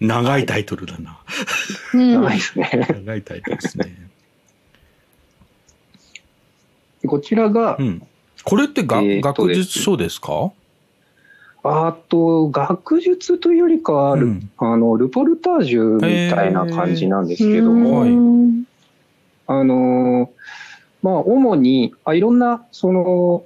[0.00, 1.18] 長いタイトルだな。
[1.90, 2.86] はい、長いですね。
[2.88, 4.07] 長いタイトルですね。
[7.06, 8.02] こちらが、うん、
[8.44, 10.50] これってが、えー、学術書ですか？
[11.64, 16.00] あと、学術というよりかは、うん、あの、ルポルタージュみ
[16.32, 18.04] たいな感じなんですけども、
[19.46, 20.30] あの、
[21.02, 23.44] まあ、主に、あいろんな、その、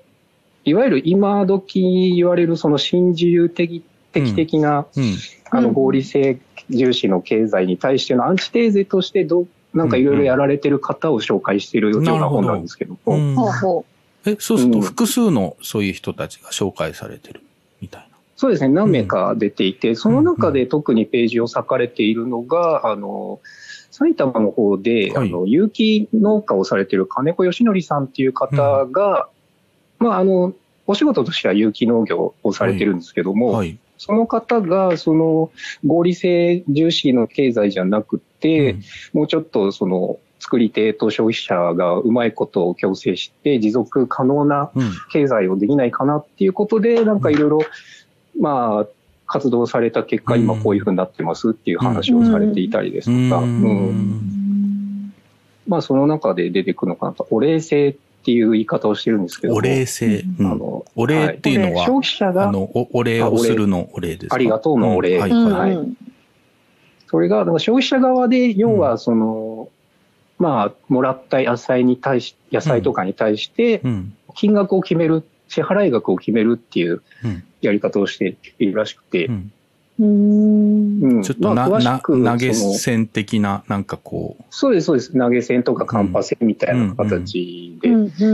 [0.65, 5.03] いわゆる今時言われるその新自由的的的な、うん。
[5.03, 5.17] うん、
[5.51, 6.39] あの合理性
[6.71, 12.99] 重視の経済に対してのアンチテーゼとしてどなんかいろいろやられてる方を紹介しているような本なんですけど。
[13.05, 13.85] も。
[14.25, 17.41] え、そうすると複数のそういう人たちが紹介されてる
[17.81, 18.07] みたいな？
[18.37, 23.41] そうですね、何名か出ていて、その中で特にページを割かれているのが、あの、
[23.91, 29.29] 埼玉の方で、はい、あの、有機農家をされている金子義則さんっていう方が、
[30.01, 30.55] うん、まあ、あの、
[30.87, 35.51] お仕事としては有機農業をされてるんですけども、はいはい、その方が、その、
[35.85, 44.73] 合理性重視の経済じゃなくて、うん、もうちょっとその、作り手と消費者がうまいことを共生して持続可能な
[45.13, 47.61] 経済をできないかなっていうことで、なんかいろいろ、
[48.41, 48.87] まあ、
[49.25, 55.15] 活動された結果、今こういうふうになってますっていう話をされていたりですとか、うん、
[55.69, 59.55] まあその中で出てくるのかなと、お礼性っていう言い方をしてるんですけど。
[59.55, 60.25] お礼性。
[60.41, 64.35] うん、あのお礼っていうのは、消費者があのおお礼をするのお礼ですか？
[64.35, 65.21] ありがとうのお礼。
[65.21, 65.79] はい、はい。
[67.13, 69.69] それが、消費者側で、要はその、
[70.39, 73.83] まあ、もらった野菜に対し、野菜とかに対して、
[74.35, 77.03] 金額を決める、支払い額を決めるっていう
[77.61, 79.29] やり方をしているらしくて、
[80.01, 84.45] うん、ちょっとな、まあ、な投げ銭的な、なんかこう。
[84.49, 85.13] そうです、そうです。
[85.13, 87.91] 投げ銭とかカンパ銭みたいな形で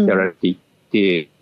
[0.07, 0.68] やられていて、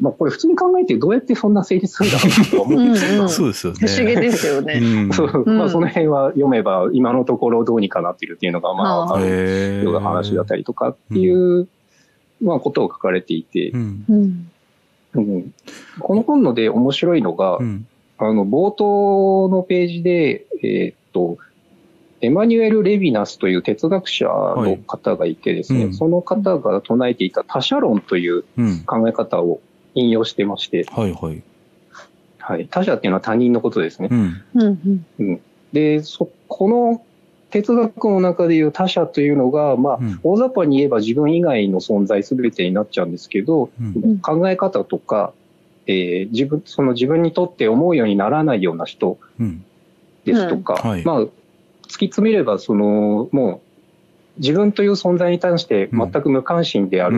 [0.01, 2.89] まあこれ普通に考えてどうやってそんな成立するんだろうと思う。
[2.89, 3.29] んですけど。
[3.29, 3.79] そうですよね。
[3.81, 5.13] 不思議ですよね。
[5.13, 11.69] そう、まあその辺は読めば今のところどうにかなっているっていうのが、まあ、あるような話だったりとかっていう、
[12.43, 14.51] まあことを書かれていて、うん。
[16.01, 17.59] この本ので面白いのが、
[18.19, 21.39] あの冒頭のページで、えー、っと、
[22.21, 25.89] エマニュエル・レヴィナスという哲学者の方がいてですね、はい。
[25.89, 28.45] うん、その方が唱えていた他者論という
[28.87, 29.61] 考え方を
[29.95, 31.43] 引用してまして、うん、はいはい。
[32.39, 32.69] はい。
[32.69, 34.09] 他者っていうのは他人のことですね。
[34.11, 34.43] うん。
[35.19, 35.41] うん、
[35.73, 37.03] で、そ、この
[37.51, 43.71] 哲学の中でいう他者というのが、まあ、大雑把に言えば自分以外の存在すべてになっちゃうんですけど、
[44.23, 45.33] 考え方とか、
[45.87, 49.19] えー、自分、その自分にとって思うようにならないような人
[50.25, 50.91] ですとか、うん。
[50.91, 51.27] はい、まあ、
[51.89, 57.17] 突き詰めれば、その、もう、自分という存在に対して全く無関心である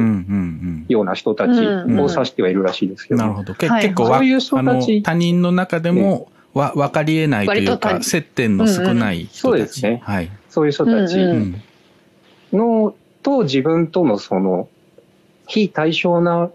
[0.89, 3.55] ような人たちを指してはいるらしいですけど、なるほど。
[3.55, 10.01] 結構、そういう人たち他人の中でも、わ分かり得ないというか、接点の少ない人たち、そうですね。
[10.05, 10.31] はい。
[10.49, 11.19] そういう人たち
[12.53, 14.69] の、と自分とのその、
[15.49, 16.51] 非対称な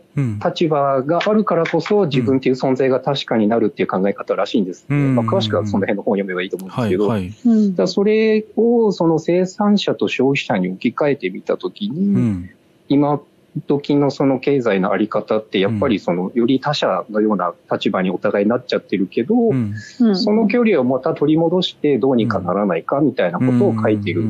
[0.46, 7.22] 立場があるからこそ、自分っていう存在が確かになるっていう考え方らしいんです、ね、うん、まあ、詳しくはその辺の本を読めばいいと思うんですけど、はい。
[7.22, 12.50] はい、だそれをその生産者と消費者に置き換えてみたときに、うん、
[12.88, 13.20] 今
[13.68, 19.76] 時のその経済のあり方ってやっぱりそのより他者のような立場にお互いになっちゃってるけど、うん、
[20.16, 24.24] その距離をまた取り戻してどうにかならないかみたいなことを書いている。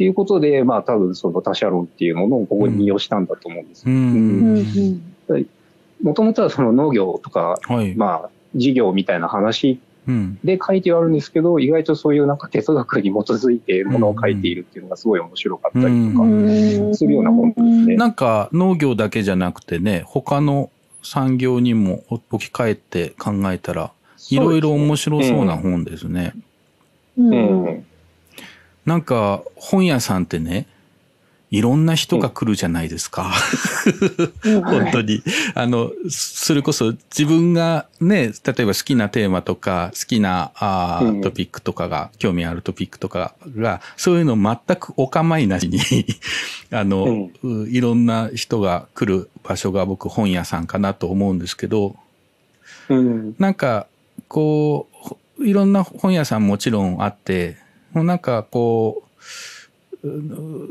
[0.00, 3.86] っていうことで、まあ多分その他者論っていうものをここに利用したんだと思うんです。
[6.02, 9.78] もともとはその農業とか、はい、まあ事業みたいな話
[10.42, 17.96] で書いてはあるんですけど、意外とそういうなんか哲学に基づいてものを書いているっていうのがすごい面白かったりとかするような本ですね。
[17.96, 20.70] なんか農業だけじゃなくてね、他の
[21.02, 23.92] 産業にも置き換えて考えたら、
[24.30, 26.32] いろいろ面白そうな本ですね。
[27.18, 27.86] うん、うん
[28.86, 30.66] なんか本屋さんってね、
[31.50, 33.32] いろんな人が来るじゃないですか。
[34.44, 35.20] 本当に。
[35.54, 45.80] あの、それこそ自分がね、例えば好きなテーマとか、好きなあ、うん、トピックとかが、興味あるトピックとかが、そういうの全くお構いなしに
[46.70, 51.96] あの、うん、いろんな人が来る場所が僕本屋さんかなと思うんですけど、
[52.88, 53.88] うん、なんか、
[54.28, 54.86] こ
[55.38, 57.56] う、いろんな本屋さんもちろんあって、
[57.92, 59.02] もうなんかこ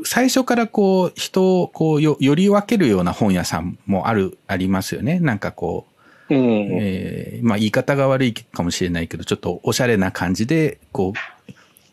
[0.04, 5.20] 最初からこう、人をこうよ、より分けるような本屋さんもある、ありますよね。
[5.20, 5.86] なんかこ
[6.28, 11.12] う、えー、えー、まあ言い方が悪いかもしれないけど、ちょっとおしゃれな感じで、こ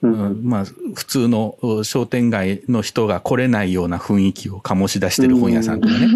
[0.01, 6.07] う、うん、まあ、普通の商店街の人が来れないような雰囲気を醸し出してる本屋さんとかね。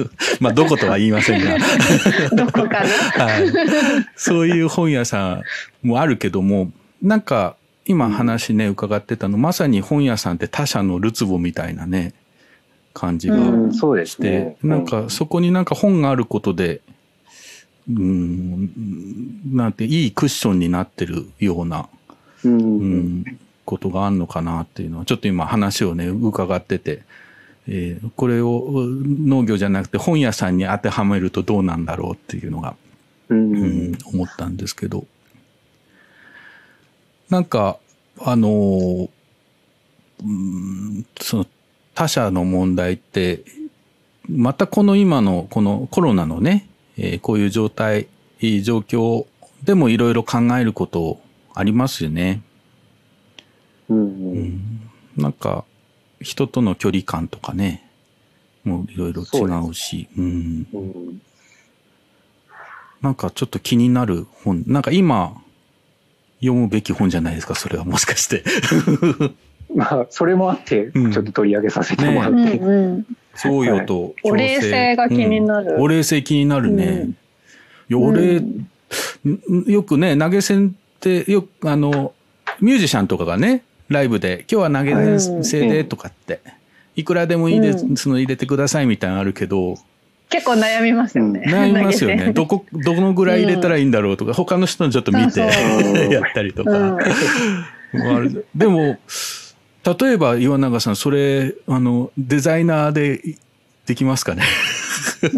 [0.40, 1.58] まあ、どことは言いませんが。
[2.34, 3.52] どこかな、はい。
[4.16, 5.42] そういう本屋さ
[5.82, 7.56] んもあるけども、なんか、
[7.86, 12.14] 今話ね、伺ってたの、まさに本屋さんって他社のるつぼみたいなね、
[12.92, 16.80] 感じがして、ね、なんかそこになんか本があることで、
[17.88, 18.70] うん、
[19.52, 21.88] なんていいクッションになってるような、
[22.44, 27.02] うん、うん、ことがあるのかなっていうのは、ちょっと今話をね、伺ってて、
[27.68, 32.76] えー、これを農業じゃなくて本屋さんに当てはめるとどうなんだろうっていうのが、
[33.28, 35.06] うん、うん、思ったんですけど。
[37.30, 37.78] なんか、
[38.20, 39.08] あのー、
[40.24, 41.46] うん、その
[41.94, 43.42] 他者の問題って、
[44.28, 48.08] またこの今のこのコロナのね、えー、こういう状態、
[48.62, 49.26] 状況
[49.64, 51.20] でもいろいろ考えること
[51.54, 52.42] ありますよね。
[53.88, 55.64] うん、うん、なんか、
[56.20, 57.88] 人との距離感とかね、
[58.64, 61.22] もういろいろ違うし、ううん、うん、
[63.00, 65.40] なんかちょっと気になる本、なんか今、
[66.40, 68.44] 読むべき本じゃないですか、それはもしかして。
[69.74, 72.58] まあ、それもあって、ちょっと取り上げさせてもらって。
[72.58, 75.76] うんね、そうよと、お礼性が気になる。
[75.80, 77.10] お礼性気になるね。
[77.92, 78.42] お礼、
[79.66, 82.12] よくね、投げ銭って、よく、あの、
[82.60, 86.40] ミュージシャンとかがね、ライブで、今日は投げ銭でとかって、
[86.94, 89.76] いくらでもいいです、の入れてくださいみたいなのあるけど、
[90.28, 91.44] 結構悩みますよね。
[91.46, 92.32] 悩みますよね。
[92.32, 95.40] どこ、どのぐらい入れたらいいんだろうとか、うん、他の人のちょっと見て
[96.10, 96.70] やったりとか。
[97.92, 98.98] うん、 でも、
[100.00, 103.20] 例えば岩永さん、それ、あの、デザイナーで
[103.86, 104.42] できますかね？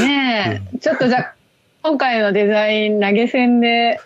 [0.00, 1.34] ねえ、ちょっとじゃあ、
[1.82, 4.00] 今回のデザイン投げ銭で、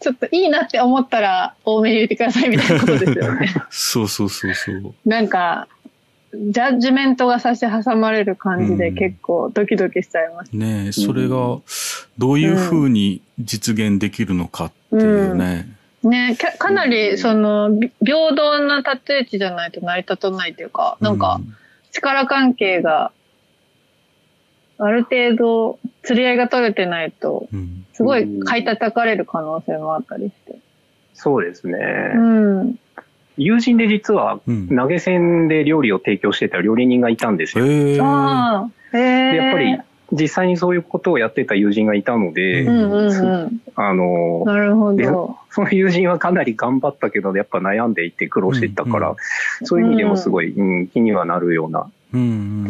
[0.00, 3.54] ちょっといいなって思ったら多めに入れてくださいみたいなことですよね。
[3.68, 4.94] そうそうそうそう。
[5.04, 5.68] なんか、
[6.32, 11.58] ジャッジメントが差し挟まれる感じで結構ドキドキしちゃいます、うん、ねそれが
[12.18, 15.66] どういうふうに実現できるのかっていうね。
[16.04, 17.70] うん、ねかなりその
[18.04, 21.40] 平等な立ち位置じゃないと成り立たないというか、なんか
[21.92, 23.12] 力関係が
[24.78, 27.48] ある程度釣り合いが取れてないと、
[27.92, 30.58] すごい買い叩かれる可能性もあったりして。
[31.12, 31.78] そうですね。
[32.14, 32.18] う
[32.64, 32.76] ん。
[33.40, 37.64] 友人で実は投げ銭で料理を提供してた料理人がいたんですよ。
[37.64, 39.78] でやっぱり
[40.12, 42.66] 実際にそういうことをやってた友人がいたので、
[43.76, 45.38] あの、なるほど。
[45.50, 51.88] その友人はかなり頑張ったけど、やっぱ悩んでいて苦労していったから、うんうん、そういう意味でもすごい、うん、気にはなるような、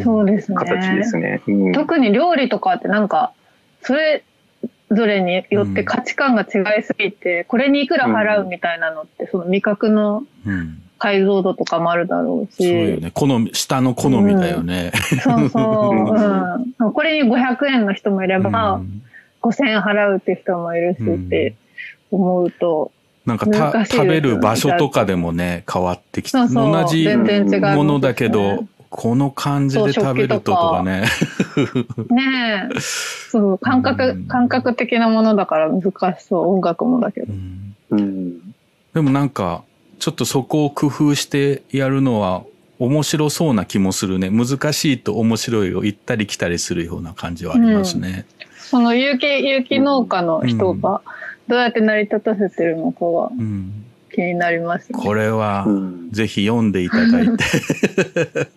[0.03, 0.57] そうですね。
[0.57, 1.41] 形ですね。
[1.73, 3.33] 特に料理とかってなんか、
[3.81, 4.23] それ
[4.91, 10.23] ぞれによって価値観が違いすぎて、これにいくら払うみたいなのって、その味覚の
[10.99, 12.67] 解像度とかもあるだろうし。
[12.67, 13.11] そうよね。
[13.11, 14.91] 好み、下の好みだよね。
[14.93, 15.91] うん、そうそ
[16.79, 16.93] う、うん。
[16.93, 19.01] これに500円の人もいれば、うん、
[19.41, 21.55] 5000円払うって人もいるしって
[22.11, 22.91] 思うと、
[23.25, 31.05] なんかた、食べる場所とかでもね、変わってきて、同じものだけど、この感じで食べるととかね。
[32.09, 32.79] ねえ。
[32.79, 36.55] そう、感覚、感覚的なものだから難しそう。
[36.55, 37.33] 音楽もだけど。
[37.91, 38.53] うん、
[38.93, 39.63] でもなんか、
[39.99, 42.43] ちょっとそこを工夫してやるのは
[42.79, 44.29] 面白そうな気もするね。
[44.29, 48.25] 難しいと面白いを行ったり来たりするような感じはありますね。
[48.39, 51.01] うん、その有機、有機農家の人が
[51.47, 55.65] どうやって成り立たせてるのかは、うん気になります、ね、これは、
[56.11, 57.45] ぜひ読んでいただいて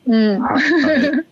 [0.07, 0.41] うん。
[0.43, 1.25] はい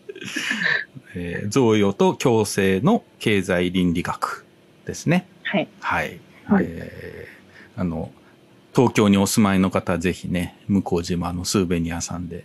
[1.14, 4.44] えー、贈与と共生の経済倫理学
[4.86, 5.26] ですね。
[5.42, 5.68] はい。
[5.80, 6.20] はい。
[6.46, 8.10] はい、えー、あの、
[8.74, 12.44] 東京にお住まいの方はぜひね、向島のスーベニアさんで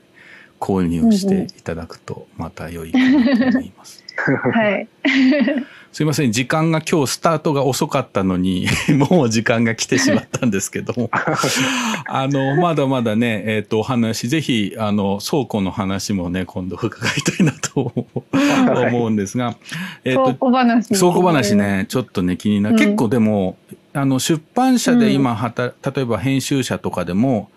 [0.60, 4.04] 購入していただくとまた良いかなと思います。
[4.54, 4.88] はい。
[5.98, 8.68] すいません、時間が今日スタートが遅かったのに
[9.10, 11.10] もう時間が来てしまったんですけども。
[12.06, 17.94] あの、まだまだね、えっ、ー、と、お話、ぜひ、あの、倉庫の話もね、今度伺いたいなと
[18.32, 19.56] 思うんですが、
[20.04, 22.76] えっ、ー、と、倉庫話、倉庫話ね、ちょっとね、気になる。
[22.76, 23.58] うん、結構でも、
[23.94, 27.50] あの、出版社で今はた、例えば編集者とかでも、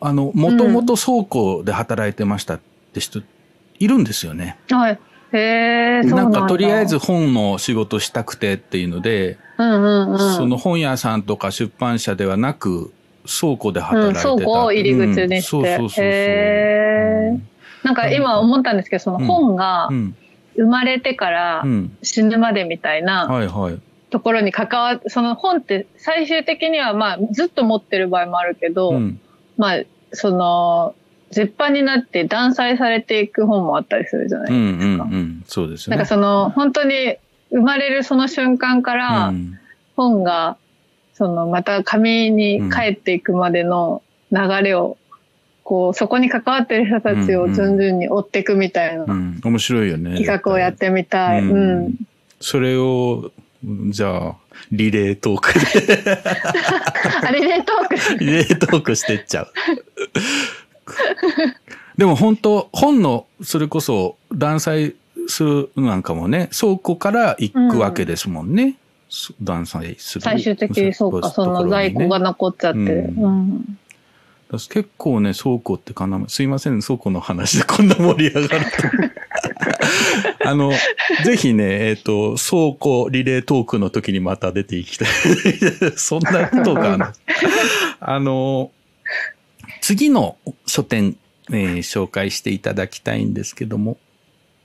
[0.00, 2.60] あの、もともと倉庫で働いてましたっ
[2.92, 3.22] て人、
[3.80, 4.56] いるんですよね。
[4.70, 5.00] はい。
[5.32, 12.92] へなんかとりあえず本の仕事したくてっていうので、うんうんうん、その本屋さんとか出版社ではなく、
[13.26, 16.04] 倉庫で働いてた、うん、倉庫を入り口にして、そうそうそうそう。
[16.04, 17.38] へ
[17.82, 19.88] なんか今思ったんですけどその本が
[20.56, 21.64] 生まれてから
[22.02, 23.80] 死ぬまでみたいな、はいはい。
[24.10, 29.20] ところに関わその本って最終的にはまあずっと持ってる場合もあるけど、うん、
[29.56, 30.94] まあその
[31.32, 34.58] 絶版になって断裁されていく本もあったりするじゃないですか。
[34.58, 35.96] うんうんうん、そうですね。
[35.96, 37.16] なんかその本当に
[37.50, 39.32] 生まれるその瞬間から
[39.96, 40.56] 本が
[41.14, 44.96] そのまた紙に帰っていくまでの流れを
[45.64, 50.16] こうそこに関わってる人たちを順々に追っていくみたいな、うん、面白いよね。
[50.18, 51.40] 企画をやってみたい。
[51.40, 51.94] うん、うん、
[52.40, 53.32] それを
[53.64, 54.36] じゃあ、
[54.72, 55.60] リレートークで。
[57.32, 58.18] リレートーク。
[58.18, 59.52] リレートークしてっちゃう。
[61.96, 64.94] でも本当、本の、それこそ、断裁
[65.28, 68.76] するなんかもね、倉庫から行くわけですもんね。
[69.40, 70.22] うん、断裁する。
[70.22, 72.78] 最終的にそうか、その在庫が残っちゃって。
[72.78, 73.78] うん、
[74.50, 78.66] 結構ね、倉庫ってかな、すいません、倉庫の話でこんな盛り上がると。
[80.44, 80.72] あの、
[81.24, 85.08] ぜひね、えっ、ー、と、倉庫リレートークの時にまた出ていきたい。
[85.96, 87.12] そんなことがあ
[88.00, 88.70] あの、
[89.82, 91.16] 次の書店、
[91.50, 93.98] えー、紹介していただきたいんですけども。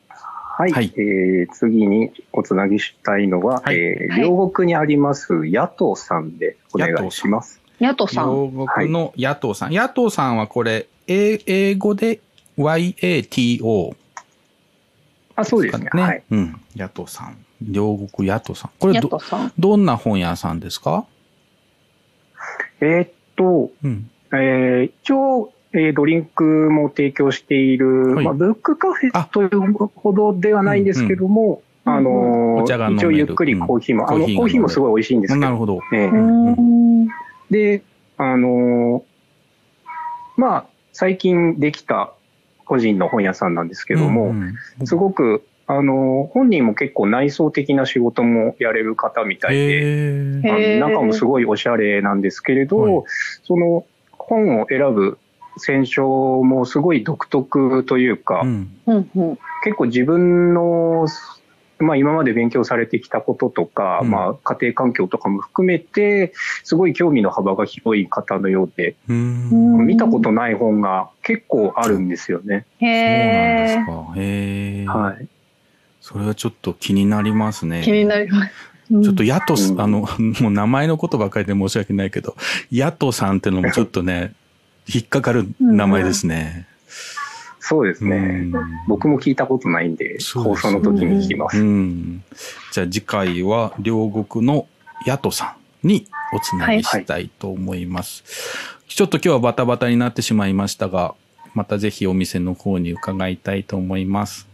[0.08, 0.72] はい。
[0.72, 7.60] はい、えー、次におつなぎしたいのは、はい、えー、両国にあります野党さんでお願いします。
[7.82, 8.28] 野党さん。
[8.28, 9.74] 両国の野党さん。
[9.74, 12.22] 野党さんはこれ、英語で
[12.58, 13.96] YATO。
[15.36, 15.90] あ、そうですね。
[15.96, 16.24] ねはい。
[16.30, 16.62] うん。
[16.76, 17.44] 野党さん。
[17.60, 18.72] 両国野党さん。
[18.78, 19.20] これど、
[19.58, 21.08] どんな本屋さんですか？
[22.82, 31.94] えー、っと、うん、えー、一応、えー、ドリンクも提供している、はい、まあ、ブックカフェというほどではないんですけども、うん。
[31.94, 35.42] うん、あのー、一応ゆっくりコーヒーも、あの、コーヒーもすごい美味しいんですけど。
[35.42, 35.80] なるほど。
[35.94, 37.08] えー、
[37.50, 37.84] で、
[38.18, 39.04] あのー、
[40.36, 42.14] まあ、最近できた
[42.66, 53.06] 個人の本屋さんなんですけども、うんうん、すごく、あの、本人も結構内装的な仕事もやれる方みたいで、中もすごいおしゃれなんですけれど、
[53.44, 53.86] その
[54.28, 55.18] 本を選ぶ
[55.58, 58.70] 選書もすごい独特というか、うん、
[59.64, 61.08] 結構自分の
[61.80, 72.66] まあ、今まで勉強されてきたこととか、うん、まあ、家庭環境とかも含めて、すごい興味の幅が広い方のようで、見たことない本が結構あるんですよね。
[72.80, 75.02] へそうなんですか。
[75.02, 75.28] へはい。
[76.02, 77.82] それはちょっと気になりますね。
[77.84, 78.52] 気になります。
[78.90, 80.08] ちょっとヤト、うん、あの、
[80.42, 82.36] もう名前のことばかりで申し訳ないけど、
[82.72, 84.34] ヤトさんってのもちょっとね、
[84.88, 86.68] 引っかかる名前ですね。
[87.60, 88.48] そうですね。
[88.88, 91.58] 僕も聞いたことないんで、放送の時に聞きます。
[92.72, 94.68] じゃあ次回は両国の
[95.06, 98.24] ヤトさんにおつなぎしたいと思います。
[98.78, 101.14] はい、ちょっと今日はバタバタになってしまいましたが、
[101.54, 104.47] またぜひお店の方に伺いたいと思います。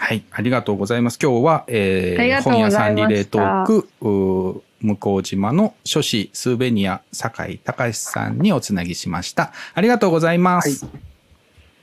[0.00, 1.18] はい、はい、ありがとうございます。
[1.22, 9.52] 今日は、えー、本屋さんリレートーク、向島の書士スーベニア酒井隆さんにおつなぎしました。
[9.74, 10.86] ありがとうございます。
[10.86, 11.00] はい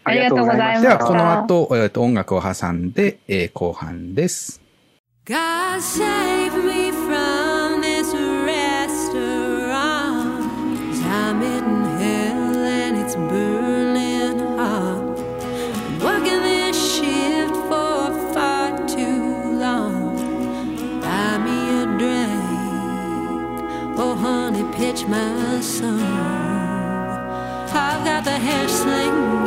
[0.08, 0.82] ありがとうございます。
[0.84, 4.62] では、この後、えー、と音楽を挟んで、えー、後半です。
[5.26, 7.07] God save me
[25.08, 26.02] my song.
[27.72, 29.47] I've got the hair slinging.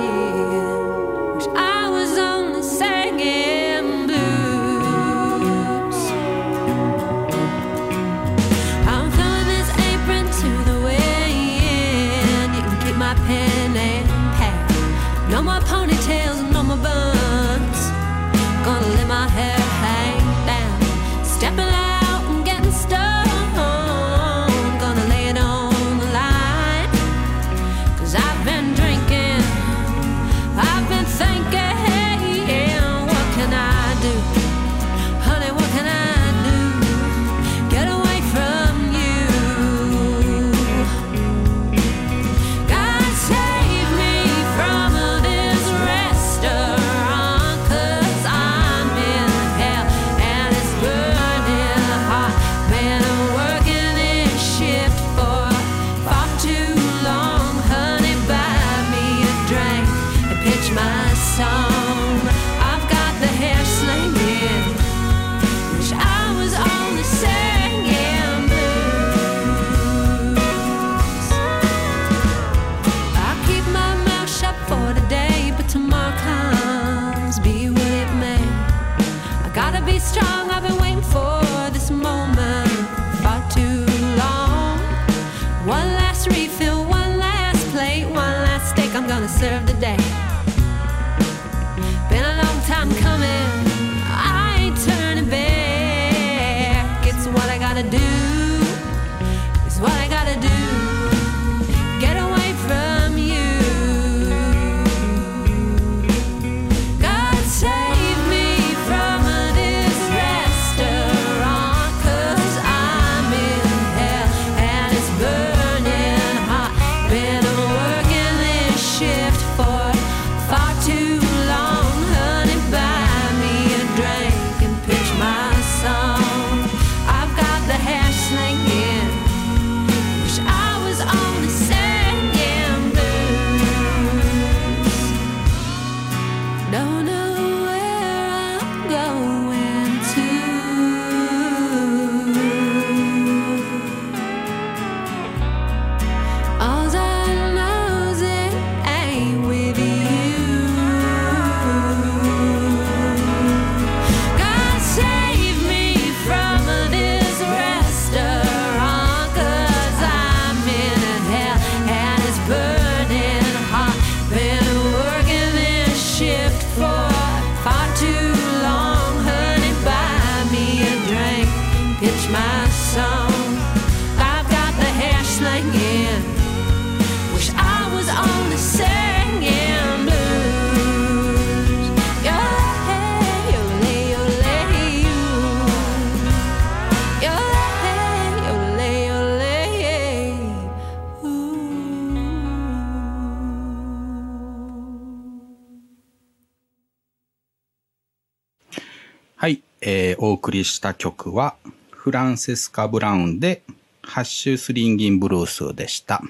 [200.50, 201.54] 送りした曲は、
[201.92, 203.62] フランセスカ・ブラウンで、
[204.02, 206.22] ハッシュスリンギンブルースでした。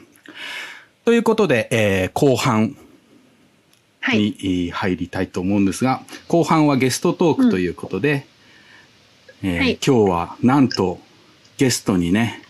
[1.06, 2.76] ということで、えー、後半
[4.12, 8.26] に入りたいと思うんですが、はい、後半はゲストトークということで、
[9.42, 11.00] うん、えーはい、今日はなんと
[11.56, 12.42] ゲストにね、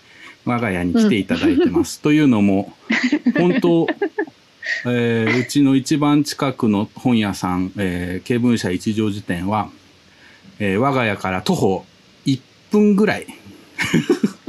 [0.44, 1.98] 我が家に来ていただいてます。
[1.98, 2.72] うん、というのも、
[3.38, 3.86] 本当、
[4.86, 9.70] えー、うちの一番近くの本屋さん、えー、経文社一条辞典は、
[10.60, 11.86] えー、我が家から徒歩
[12.26, 12.40] 1
[12.70, 13.26] 分ぐらい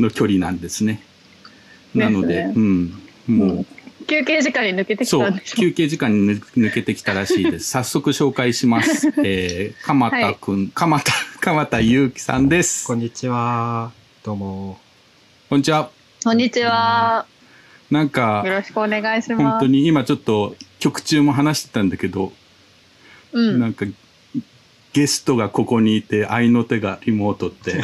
[0.00, 1.02] の距離なんですね。
[1.94, 3.66] なので、ね、うん、もう、うん、
[4.06, 7.68] 休憩時間に抜けてきたんでしょ休憩時間に抜けてきたらしいです。
[7.70, 9.08] 早速紹介します。
[9.22, 12.86] えー、鎌田くん、はい、鎌田、鎌田祐樹さんです。
[12.86, 13.92] こんにちは。
[14.24, 14.80] どうも。
[15.50, 15.90] こんにちは。
[16.24, 17.26] こんにちは。
[17.90, 19.42] なんか、よろしくお願いします。
[19.42, 22.32] 本当に今ちょっと曲中も話してたんだけど、
[23.32, 23.84] うん、なんか
[24.92, 27.80] ゲストがここにいて、愛の手がリモートって。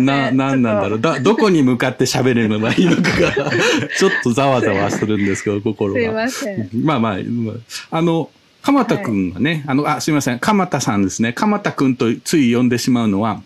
[0.00, 1.00] な、なんなんだろう。
[1.00, 3.32] だ、どこに向かって喋るのがいいのかが、
[3.98, 6.00] ちょっとざわざわするんですけど、心が。
[6.00, 6.70] すいません。
[6.82, 7.16] まあまあ、
[7.90, 8.30] あの、
[8.62, 10.38] 鎌田くんがね、はい、あの、あ、すいません。
[10.38, 11.34] 鎌田さんですね。
[11.34, 13.42] 鎌田くんとつい呼んでしまうのは、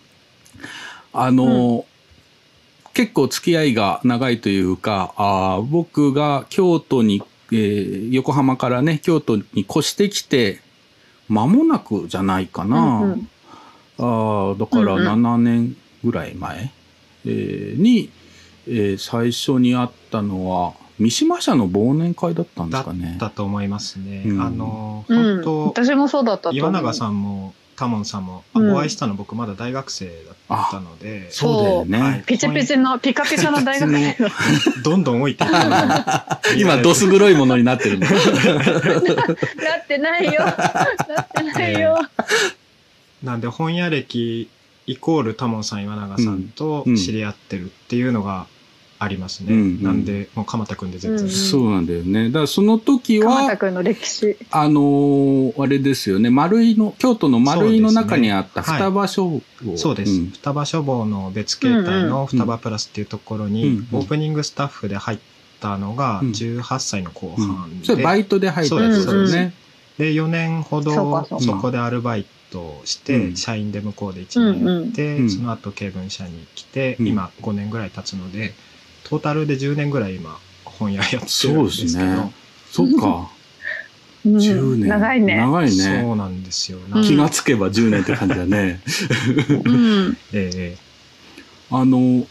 [1.11, 7.21] あの、うん、結構付き合いが長いというか、あ僕が京都に、
[7.51, 10.61] えー、横浜からね、京都に越してきて、
[11.31, 12.77] 間もなくじゃないかな。
[12.77, 13.29] うんうん、
[13.97, 16.69] あだから7年ぐらい前、うんうん、
[17.25, 18.09] えー、に、
[18.67, 23.17] えー、最初に会ったのは、三島社の忘年会だったんですかね。
[23.19, 24.23] だったと思いますね。
[24.25, 30.11] うん、あの、本当、うん、私もそうだったと岩永さんも、タモンさんも、うん、お会いしたの僕まだ大学生だ
[30.55, 31.31] ったので。
[31.31, 32.23] そうだよね、はい。
[32.27, 34.15] ピチピチの、ピカピカの大学生
[34.85, 35.47] どんどん置いてい
[36.61, 38.11] 今、どす黒いものになってる なっ
[39.87, 40.45] てないよ。
[40.45, 41.97] なってないよ。
[43.23, 44.47] なんで本屋歴
[44.85, 48.45] イコールタモンさん岩永さんと知り合ってるっていうのが
[49.03, 49.51] ありますね。
[49.51, 52.27] うんうん、なんで、もう鎌田くんで全然、うん、そうなんだよね。
[52.27, 54.37] だからその時は、鎌田くんの歴史。
[54.51, 59.75] あのー、あれですよね、丸井の、京都の丸井の中にあった双葉書房。
[59.75, 60.11] そうです。
[60.19, 65.19] ねはい、双葉書房の別形態の双葉プラスっていうところに、オープニングスタッフで入っ
[65.59, 67.85] たのが18歳の後半で。
[67.85, 69.53] それバイトで入ったんですよね。
[69.97, 70.91] で、4年ほど
[71.39, 78.53] そこでアルバイトして、社員で向こうで1年やって、その後経文社に来て、今5年ぐらい経つので、
[79.03, 81.53] トータルで10年ぐらい今、本屋やってるんですけど。
[81.55, 82.33] そうですね。
[82.71, 83.29] そっか。
[84.25, 84.89] 10年。
[84.89, 85.37] 長いね。
[85.37, 86.01] 長いね。
[86.03, 86.79] そうなんですよ。
[87.03, 88.81] 気がつけば10年って感じだね。
[90.33, 90.77] ええ
[91.71, 92.27] あの、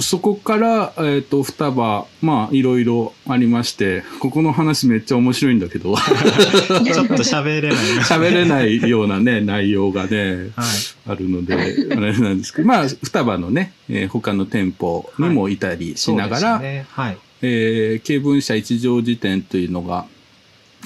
[0.00, 5.96] そこから、えっ、ー、と、双葉、まあ、いろいろありまして、ここの話めっちゃ面白いんだけど。
[5.98, 7.76] ちょっと喋れない。
[8.00, 10.66] 喋れないようなね、内容がね、はい、
[11.06, 15.58] あるので、あれなんですけど、まあ、双葉のね、えー、他の店舗にもい。
[15.64, 16.86] たりしながら、はいね。
[16.90, 20.06] はい、えー、経文社一条辞典というのが、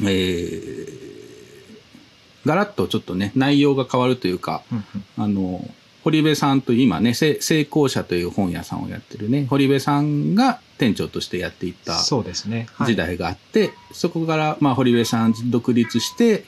[0.02, 0.88] えー、
[2.46, 4.62] ガラッとちょっとね、内容が変わるというか、
[5.16, 5.68] あの、
[6.04, 12.66] 堀部さんと今ね、成功者という本屋さんをやってるね、堀部さんが店長としてやっていったそうですね。
[12.86, 16.44] 時代があって、そこから、まあ、堀部さん独立して、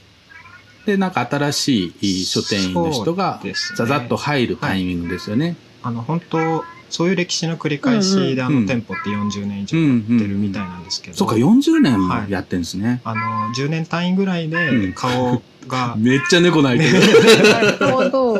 [0.86, 3.40] で、なんか新しい書店員の人が、
[3.76, 5.46] ざざっと入るタイミングですよね。
[5.46, 11.16] はい、あの、本当そういう歴史の繰り返しで、あの店舗って40年以上やってるみたいなんですけど。
[11.16, 12.62] そうか、40年もやってるん。
[12.62, 13.00] ですね。
[13.04, 13.20] あの、
[13.54, 15.94] 10年単位ぐらいで顔が。
[15.96, 16.90] めっちゃ猫鳴いてる。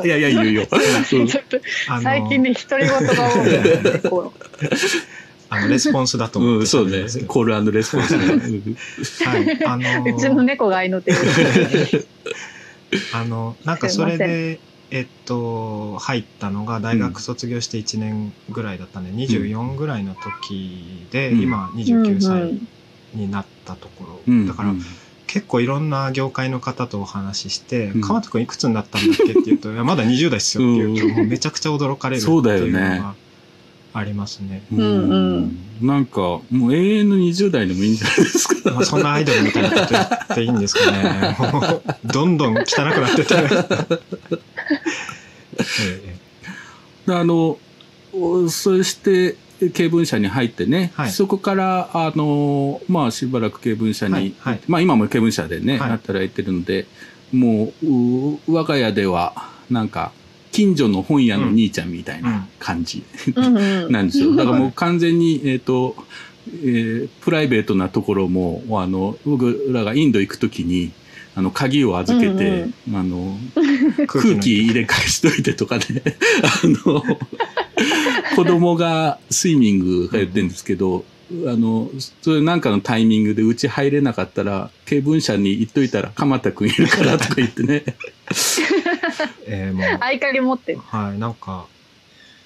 [0.05, 0.66] いやいや、言うよ。
[2.03, 4.30] 最近ね、独り言が多い。
[5.53, 7.07] あの、レスポンスだと思うん、そうね。
[7.26, 8.24] コールレスポンスね。
[9.26, 9.64] はい。
[9.64, 11.12] あのうちの猫が合いの手
[13.12, 13.78] あの、なん。
[13.78, 14.61] かそれで、
[14.91, 22.61] えっと、入ったのが大学卒業して1年ぐらいだったんで、うん、24ぐらいの時で、うん、今29歳
[23.14, 24.20] になったところ。
[24.26, 24.74] うん、だから、
[25.26, 33.14] 結構いろんな業界の方とお話しして、川田くんいくつになったんだっけって言うと、いやまだ20代っすよって言うと、もうめちゃくちゃ驚かれるっていうのが
[33.93, 34.62] ありますね。
[34.72, 34.84] うんう
[35.41, 35.59] ん。
[35.80, 38.70] なんか、もう永遠の20代でもいいんじゃないですか。
[38.72, 41.36] まあそんなアイドルみたいなこと言っていいんですかね。
[42.05, 43.34] どんどん汚くなってて。
[47.12, 47.59] あの、
[48.49, 49.36] そして、
[49.74, 56.86] 経文社に入ってね、はい、そこから、あの、まあ、しばらく経文社に、はいはい、まあ、今も経文社でね、働いてるので、
[57.32, 59.34] もう、我が家では、
[59.68, 60.12] なんか、
[60.53, 64.34] 近所の本屋の兄ちゃんみたいな感じ、うん、 なんですよ。
[64.34, 65.96] だからもう完全に、えっ、ー、と、
[66.48, 70.92] えー、プライベートなところも、あの、僕らがインド行くときに、
[71.36, 73.38] あの、鍵を預けて、うんうん、あの、
[74.07, 75.84] 空気入れ替えしといてとかね、
[76.42, 77.05] あの、
[78.36, 81.05] 子供がスイミング通ってるんですけど、
[81.47, 81.91] あの、
[82.22, 87.85] それなんかのタイミングでうち入れなかったら、警文社に行っといたら、鎌田くんいるからとか言ってね。
[89.47, 89.99] えー、もう。
[90.01, 90.78] 合鍵持ってる。
[90.78, 91.66] はい、なんか、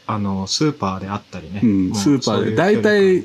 [0.07, 1.61] あの、スーパーであったりね。
[1.62, 2.55] うん、スーパーで。
[2.55, 3.24] 大体、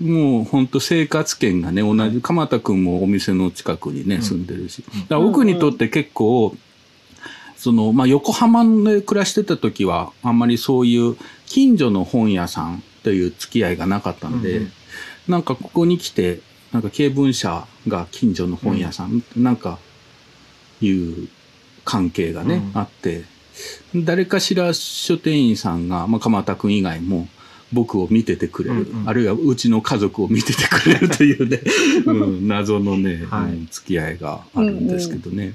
[0.00, 4.84] もう本当生活圏がね、同じ、鎌田くんもお店の近くにね、住んでるし。
[5.08, 6.54] だ僕にとって結構、
[7.56, 11.16] その、まあ、横浜で暮らしてた時は、あんまりそういう
[11.46, 14.72] 近所の本屋さんという付き合いがなかったんで、うん、
[15.28, 16.40] なんかここに来て、
[16.72, 19.78] なんか経文社が近所の本屋さん、うん、なんか、
[20.80, 21.28] いう
[21.84, 23.24] 関係がね、うん、あって、
[23.94, 27.28] 誰かしら書店員さんが、まあ、鎌田くん以外も、
[27.72, 31.60] 僕を見ててくれる、うんうん、あるいはうちの家族を見ててくれるというね、
[32.04, 35.54] うん、謎のね、はい、付き合いがあるんですけどね。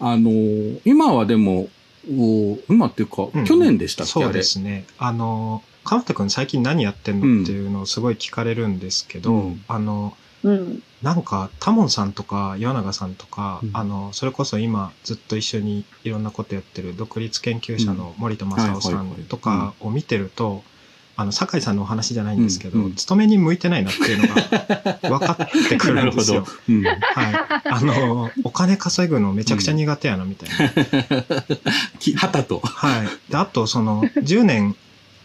[0.00, 1.68] うんうん、あの、今はでも、
[2.10, 4.84] お今っていうか、うん、去年でしたっけそうですね。
[4.98, 20.62] あの、川田君最近何やってんのっていうのをすごい聞かれるんですけど、うん、あの、うん、なんか、タモンさんとか岩永さんとか、うん、あの、それこそ今ずっと一緒にいろんなことやってる独立研究者の森田正夫さんとかを見てると、
[21.16, 26.44] あの、酒井さんのお話じゃないんですけど、うんうん、勤めに向いてないなっていうのが 分かってくるんですよ。
[26.68, 26.96] うん、はい。
[27.70, 30.56] あの、お金稼ぐのめちゃくちゃ苦手やな、みたいな。
[32.18, 32.60] はたと。
[32.64, 33.30] はい。
[33.30, 34.74] で、あと、その、10年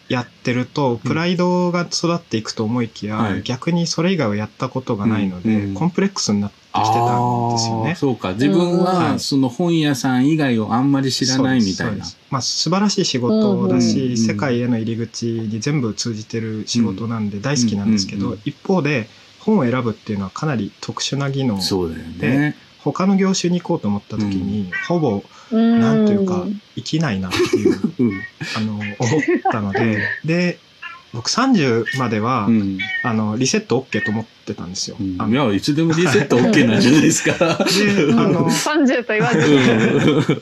[0.09, 7.95] やってると、プライドが育っていくと思いきや、うん、逆にそれ以外はやったことがないので、コンプレックスになってきてたんですよね。
[7.95, 8.33] そうか。
[8.33, 12.05] 自分は、その本屋さん以外をあんまり知らないみたいな。
[12.31, 19.07] まあ、素晴らしい仕事だし、世界への入り口に全部通じてる仕事なんで大好きなんですけど、一方で、
[19.39, 26.45] 本を選ぶっていうのはかなり特殊な技能で、そうだよね、他の業種に行こうと思った時に、ほぼ、なんというか、
[26.75, 27.79] 生きないなっていう、
[28.57, 28.91] あの、思っ
[29.51, 30.59] たので、 で、
[31.13, 34.97] 僕30までは、うん、あの、リセット OK と思ってたんですよ。
[34.99, 37.33] うん、いや、いつでもリセット OK なんじゃないですか。
[37.65, 40.41] で、あの、30と言わずに。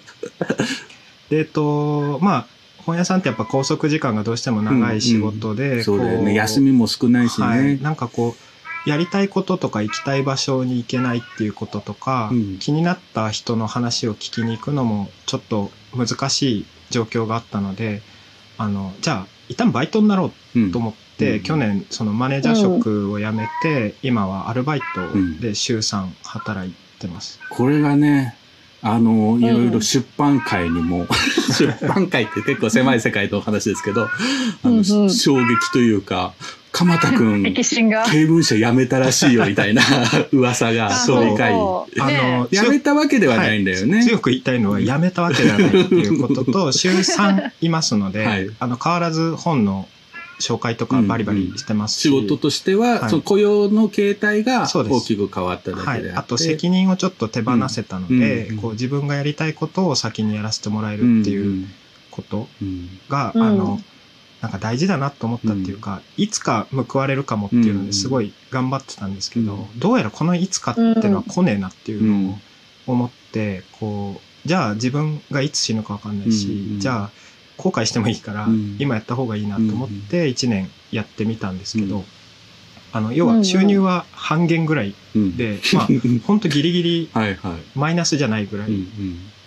[1.30, 2.48] で、えっと、まあ、
[2.86, 6.34] 本屋さんってやっぱ拘束時間がどうしても長い仕事で、うんうん、そうだよね。
[6.34, 7.48] 休みも少ないしね。
[7.48, 8.57] はい、なんかこう、
[8.88, 18.02] やりたいこととか行きたい場所に行けないっていうこととか、うん、気になった人の話を聞きに行くのもちょっと難しい状況があったので、
[18.58, 27.42] あの、じゃあ、一旦バイトになろうと思って、うん、去年そのマネージャー職を辞めて、うん、今はアルバイトで週3働いてます。
[27.50, 28.37] これがね、
[28.82, 31.08] あの、いろいろ出版界にも、
[31.58, 34.10] 出版界って結構狭い世界の話ですけど、あ
[34.64, 36.34] の、衝撃というか、
[36.72, 37.44] 鎌田くん、
[38.12, 39.82] 経文社辞めたらしいよみたいな
[40.32, 49.88] 噂が、そう、あの、辞めたわけではないんだよね、強く言いたいのは辞めたわけではないっていうことと、週3いますので、あの、変わらず本の
[50.40, 61.68] 紹介とかバリバリしてますし、うんうん、仕事としては、はい、その雇用の形態が大きく変わっただけであって、はい、あと責任をちょっと手放せたので、うん、こう自分がやりたいことを先にやらせてもらえるっていう
[62.12, 62.48] こと
[63.10, 63.80] が、うん、あの、
[64.42, 72.38] なんか大事だなと思ったっていうか、いつか報われるかもっていうのですごい頑張ってたんですけど、どうやらこのいつかっていうのは来ねえなっていうのを
[72.86, 77.10] 思って、こう、じゃあ自分がいつ死ぬかわかんないし、じゃあ
[77.58, 78.48] 後悔してもいいから、
[78.80, 82.06] 今やった方がいいなと思って1年やってみたんですけど、
[82.94, 85.88] あの、要は収入は半減ぐらいで、まあ、
[86.26, 87.10] 本当ギリギリ
[87.76, 88.70] マイナスじゃないぐらい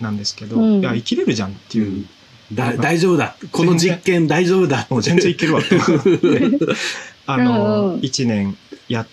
[0.00, 2.04] なんですけど、いや、生きれるじゃんっていう。
[2.52, 3.36] だ大丈夫だ。
[3.52, 4.86] この実験大丈夫だ。
[4.90, 5.76] もう全然いけるわって、
[7.26, 8.56] あの、1年
[8.88, 9.06] やっ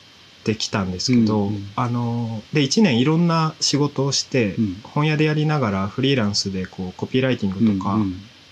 [0.43, 7.99] てきたんですけど、あの、で、1年いろんな仕事をして、本屋でやりながらフリーランスでこう、コピーライティングとか、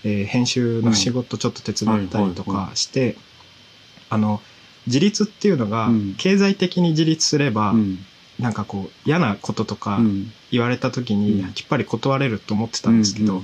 [0.06, 3.16] えー、編集の仕事ちょっと手伝ったりとかして、
[4.08, 4.40] あの、
[4.86, 7.98] 自立っていうのが、経済的に自立すれば、うん、
[8.38, 9.98] なんかこう、嫌なこととか
[10.52, 13.42] 言われた時に、きっぱり断れると思ってたんですけど、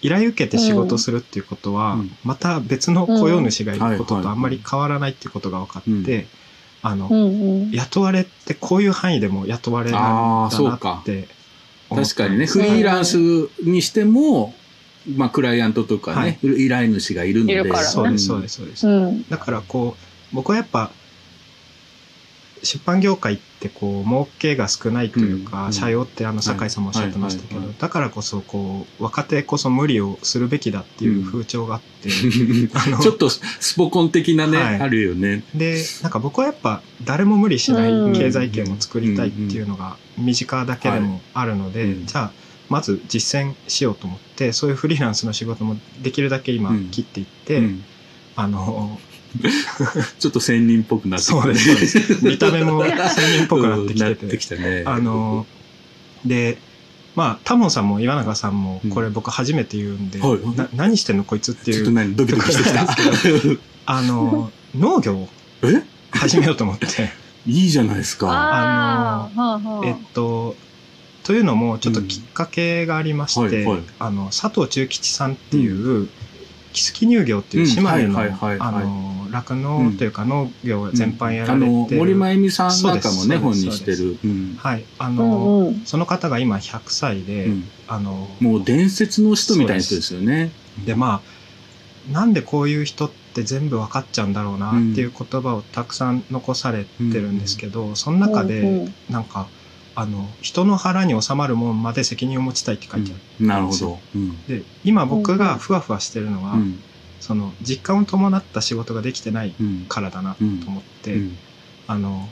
[0.00, 6.26] 依頼受けて仕事するっていうことは、また別の雇用主がいることとあんまり変わらないっていうことが分かって、
[6.80, 7.10] あの、
[7.70, 11.28] 雇われってこういう範囲でも雇われるんだなって
[11.94, 13.16] 確かにね、フリーランス
[13.62, 14.54] にしても、
[15.16, 17.62] まあ、クライアントとかね、はい、依頼主がいるので。
[17.62, 18.86] ね、そうです、そうです、そうです。
[18.86, 19.96] うん、だからこ
[20.32, 20.90] う、僕はやっぱ、
[22.62, 35.44] 出版業界ってこう、儲けが少ないというか、うん、社用ってあの、酒井さんもおっしゃってましたけど、だからこそこう、若手こそ無理をするべきだっていう風潮があって、 ちょっとスポコン的なね、はい、あるよね。
[35.54, 42.32] で、なんか僕はやっぱ、誰も無理しない経済圏を作りたいっていうのが、身近だけでもあるので、じゃあ、
[42.68, 47.64] まず実践しようと思ってそういうフリーランスの仕事もできるだけ今切っていって、うん。
[47.64, 47.84] うん、
[48.36, 48.98] あの
[50.18, 52.82] ちょっと仙人っぽくなってきて、そうです見た目も
[53.14, 55.46] 仙人っぽくなってきてててきて、ね、あの
[56.24, 56.58] で
[57.18, 61.76] まあ、タモンさんも岩永さんも、これ僕初めて言うんで、うんな何してんのこいつっていう。
[61.78, 62.86] ちょっと何ドキドキしてきた。
[63.86, 65.28] あの、農業を
[66.12, 66.86] 始めようと思って。
[67.44, 68.28] いいじゃないですか。
[68.30, 70.54] あの、えっと、
[71.28, 76.08] というのも、ちょっときっかけがありまして、うんはいはい、あの、佐藤忠吉さんっていう、
[76.72, 84.16] 木月乳業っていう島根の、あの、酪農というか農業全般やられてる、うん、森真由美さんなんかもね、本にしてる。
[84.56, 84.84] はい。
[84.98, 87.50] あの、その方が今100歳で、
[87.88, 90.50] あの、もう伝説の人みたいな人ですよね。
[90.86, 91.20] で、ま
[92.08, 99.46] あ、なんでこういう人って全部分かっちゃうんだろうなっていう言葉をたくさん残されてるんですけど、その中で、なんか、
[100.00, 106.80] あの人の腹に収まるもんまで責任を持ちたいって書いてある、うん、なるほど、うん、で今僕がふわふわしてるのは、うん、
[107.18, 109.56] その実感を伴った仕事ができてない
[109.88, 111.16] からだなと思って、
[111.88, 112.28] あの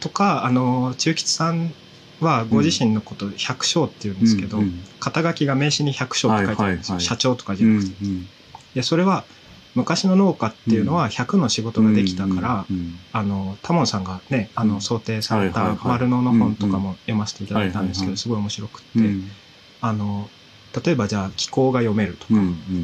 [0.00, 1.72] とかあの中吉さん
[2.20, 4.58] はご自身のこと百姓っていうんですけど、
[4.98, 8.26] 肩書きが名刺に百姓って書いてあるんですよ、社長とかじゃなくて、い
[8.74, 9.24] やそれは
[9.76, 12.66] 昔の農家っていうのは100の仕事ができたから、
[13.12, 18.88] あの、タモンさんがね、あの、想定された丸農の本とかも読ませていただいたんですけど、すごい面白くって、
[19.82, 20.28] あの、
[20.84, 22.34] 例えばじゃあ気候が読めるとか、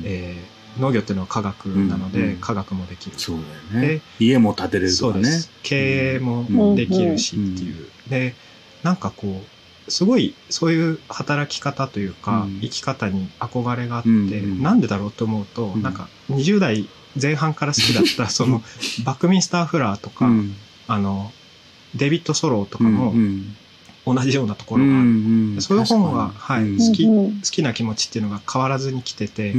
[0.04, 3.18] えー、農業っていうのは科学なので、科学もできる。
[3.18, 3.38] そう
[3.72, 4.02] だよね。
[4.18, 5.28] 家も建てれるとかね。
[5.62, 7.88] 経営もできるしっていう。
[8.08, 8.34] で、
[8.82, 16.88] なんかこう、すごいそういう働き方というか、生き方に憧れがあって、なんでだろうと思うと、なんか20代
[17.20, 18.62] 前半から好きだった その
[19.04, 20.30] バックミンスター・フラーとか、
[20.86, 21.32] あの
[21.94, 23.14] デビッド・ソローとかも
[24.06, 29.54] 同じようなところがある、そういう本は、はい、好き好きな気持ちっていうのが変わらずに来てて、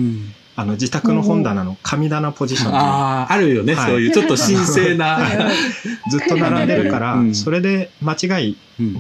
[0.56, 5.20] あの自宅の本棚の神棚ポジションああ、あるよね、はい、そういうちょっと神聖な。
[6.10, 8.58] ずっと並んでるから、それで間違い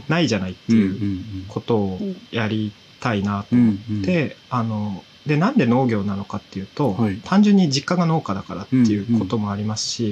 [0.07, 1.99] ないじゃないっていうことを
[2.31, 10.11] やりたいなと思って、あの、で、なんで農業なのかっていうと、はい、単純に実家が農家だからっていうこともありますし、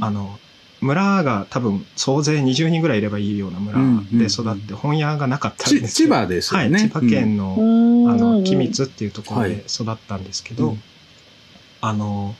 [0.00, 0.38] あの、
[0.80, 3.78] 村が多分総勢20人ぐらいいればいいような村
[4.12, 6.70] で育って本屋がなかったんです千葉ですよね。
[6.70, 10.78] はい、千葉県の、うん、あの、君津っていうところで育ったんですけど、はい、
[11.82, 12.34] あの、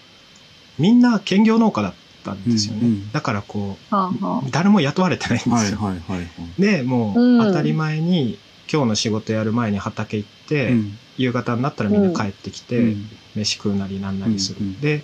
[0.78, 2.80] みんな兼業農家だったんですよね。
[2.82, 5.56] うんうん、だからこう、はあはあ、誰も雇われてないんですよ。
[5.56, 6.24] はいはいはいは
[6.58, 8.38] い、で、もう当たり前に
[8.72, 12.94] 今日の仕事やる前に畑行って、うん、夕方になったらみんな帰ってきて、
[13.34, 14.80] 飯食うなりなんなりする。
[14.80, 15.02] で、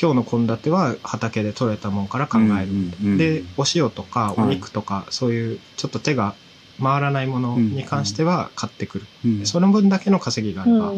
[0.00, 3.18] 今日の献立は畑で採れたもんから考える。
[3.18, 6.34] で、お塩とかお肉とか、そういうちょっと手が
[6.80, 9.06] 回らないものに関しては買ってくる。
[9.44, 10.92] その分だけの稼ぎがあれば、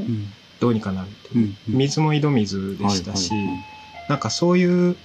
[0.60, 1.54] どうにかなるっていう。
[1.68, 3.32] 水も井戸水でしたし、
[4.08, 4.96] なんかそういう、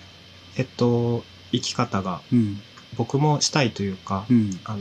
[0.57, 1.23] えっと、
[1.53, 2.21] 生き方が
[2.97, 4.25] 僕もしたいというか、
[4.65, 4.79] あの、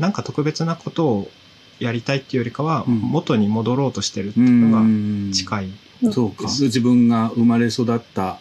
[0.00, 1.30] なんか特別なことを
[1.78, 5.68] やりたいっていうよりかは、元に戻ろうとしてるっていうのが近い。
[6.10, 6.44] そうか。
[6.48, 8.38] 自分が生まれ育った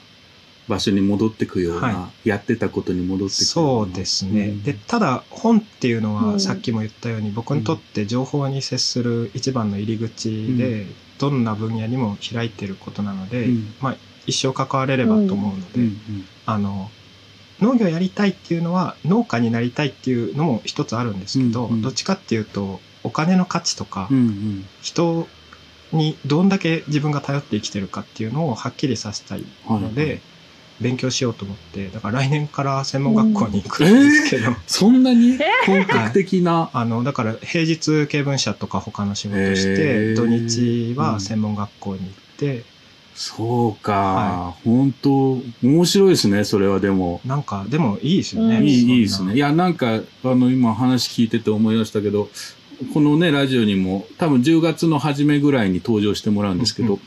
[0.67, 13.47] 場所に戻ってくような、はい、やってたことに戻ってくそうですね、うん、でただ本っていうのはさっきも言ったように、うん、僕にとって情報に接する一番の入り口で、うん、どんな分野にも開いてることなので、
[13.79, 13.97] まあ
[14.27, 15.95] 一生関われればと思うので、
[16.47, 16.89] あの
[17.59, 24.09] 農業やりたいっていうのは農家になりたいっていうのも一つあるんですけど、どっちかっていうとお金の価値とか、
[24.81, 25.27] 人
[25.91, 30.21] にどんだけ自分が頼って生きてるかっていうのをはっきりさせたいので、はいはい
[30.81, 34.47] 勉強しようと思って、だから来年から専門学校に行くんですけど。
[34.47, 34.53] うん。
[34.53, 42.63] えー、そんなに本格的な、はい、あの、だから平日経文社とか他の仕事して、土日は専門学校に行って、
[43.15, 47.21] そうか、はい、本当面白いですね、それはでも。
[47.25, 48.61] なんか、でもいいですよね。
[48.61, 49.35] いい、いいですね。
[49.35, 52.29] いや、なんか、あの、今話聞いてて思い出したけど、
[52.93, 56.99] このね、ラジオにも、多分10月の初めぐらいに登場してもらうんですけど、うんうん、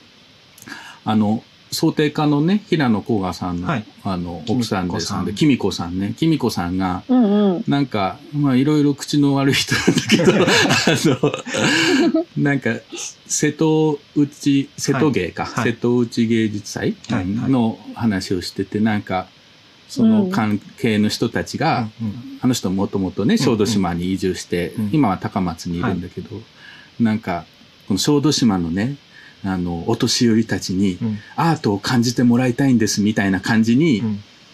[1.04, 10.46] あの、想定家のね、平野甲賀さんの、はい、あの、奥さんでさんで、きみこさんね、きみこさんが、うんうん、なんか、まあ、いろいろ口の悪い人なんだけど、あ
[11.04, 12.74] の、 なんか、
[13.26, 19.28] 瀬戸内、瀬戸芸か、はい、瀬戸内芸術祭の話をしてて、なんか、
[19.88, 26.42] その関係の人たちが、うん、あの人もともとね、小豆島に移住して、うん、今は高松にいるんだけど、は
[27.00, 27.46] い、なんか、
[27.88, 28.96] この小豆島のね、
[29.45, 30.99] あの、お年寄りたちに、
[31.36, 34.03] アートを感じてもらいたいんですみたいな感じに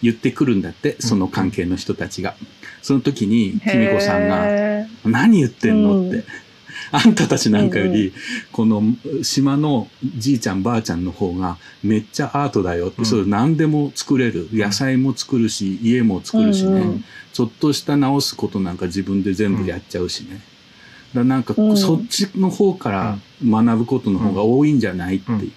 [0.01, 2.35] 言ってくるんだって、その関係の人たちが。
[2.81, 6.23] その時に、きみこさんが、何言ってんのって。
[6.91, 8.13] あんたたちなんかより、
[8.51, 8.83] この
[9.23, 14.49] 島のじいちゃんばあちゃんの方がめっちゃアートだよって、それ何でも作れる。
[14.53, 17.01] 野菜も作るし、家も作るしね。
[17.33, 20.41] ちょっとした直すことなんか自分で全部やっちゃうしね。
[21.15, 25.51] だなんか、そっちの方から学ぶことの方が多いんじゃないっていう。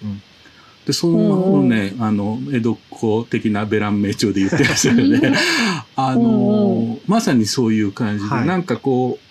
[0.85, 5.37] で、そのね、あの、江戸っ子的なベラン名調で言ってましたよね。
[5.95, 9.29] あの、まさにそういう感じで、はい、なんかこう、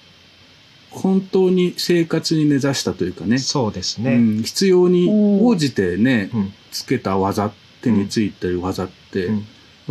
[0.91, 3.39] 本当に生活に根ざしたというかね。
[3.39, 4.15] そうですね。
[4.15, 7.51] うん、必要に応じてね、うん、つけた技、
[7.83, 9.33] 手についてる技って、や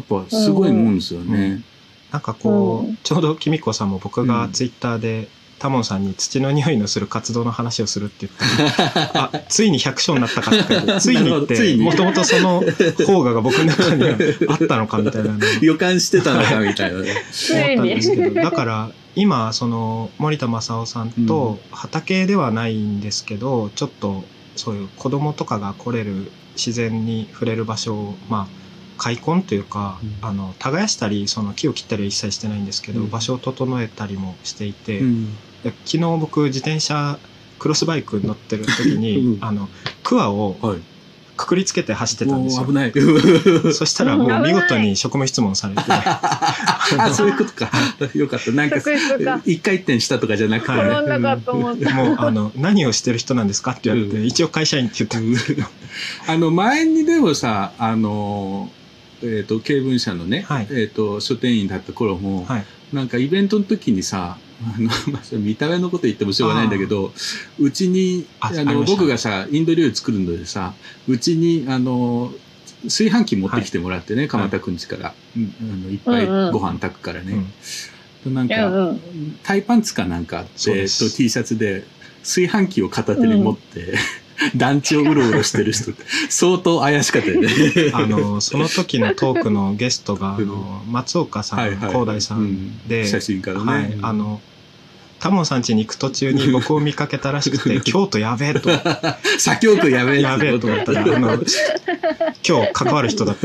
[0.01, 1.63] っぱすごいもんですよね。
[2.11, 5.27] なんかこう、ちょうどきみこさんも僕がツイッターで
[5.60, 12.64] タモンさんに土の匂いのする活動の話をするって言ったら、 あ、ついに百姓になったかって ついにって、もともとその
[13.05, 14.18] 方が僕の中には
[14.49, 15.38] あったのかみたいな。
[15.62, 17.12] 予感してたのかみたいなね。
[17.51, 24.24] 思ったんですけど、だから、今、その、森田正夫さんと、畑ではないんですけど、ちょっと、
[24.55, 37.18] そういう子供とかが来れる、自然に触れる場所を、まあ、開墾というか、うん、あの耕したりその木を切ったりは一切してないんですけど、うん、場所を整えたりもしていて、うん、昨日僕自転車
[37.60, 39.70] クロスバイク乗ってる時に、あの
[40.03, 40.55] クワを
[41.38, 42.66] くくりつけて走ってたんですよ。
[42.66, 42.91] 危ない。
[43.72, 45.82] そしたらもう見事に職務質問されて。
[45.88, 47.72] あ、そういうことか。
[48.16, 48.51] よかった。
[48.51, 48.78] なんか、
[49.45, 51.93] 一回転したとかじゃなくて、ね。
[51.93, 55.68] もう、あの、何をしてる人なんですかって言われて、一応会社員って言ったんですけど。
[56.28, 58.72] あの、前にでもさ、あの、
[59.22, 64.38] えっ、ー、と、経文社のね、はい、えっ、ー、と、書店員だった頃も、はい、なんかイベントの時にさ、
[65.34, 67.12] 見た目のこと言ってもしょうがないんだけど、
[67.60, 70.74] うちに、あの、僕がさ、インド料理作るのでさ、
[71.08, 72.34] うちに、あの、
[72.84, 77.34] 炊飯器持ってきてもらってね、はい、鎌田くんちから、はい、あのいっぱいご飯炊くからね。
[77.34, 77.47] うん。
[78.28, 79.01] うん、なんか、うん、
[79.43, 81.86] タイパンツかなんかあって、と T シャツで、
[82.22, 83.97] 炊飯器を片手に持って、うん
[84.55, 86.03] 団地をうろうろしてる人って。
[86.29, 87.49] 相当怪しかったよね。
[87.93, 94.41] あのその時のトークのゲストがあの松岡さん広大さんで、うん、写真家のね、はい、あの
[95.19, 98.69] タモンさん家に行く途中に僕を見かけたらしくて、 京都やべえと。
[99.39, 101.33] 左京区やべえやべえと思ったら、あの、
[102.47, 103.38] 今日関わる人だっ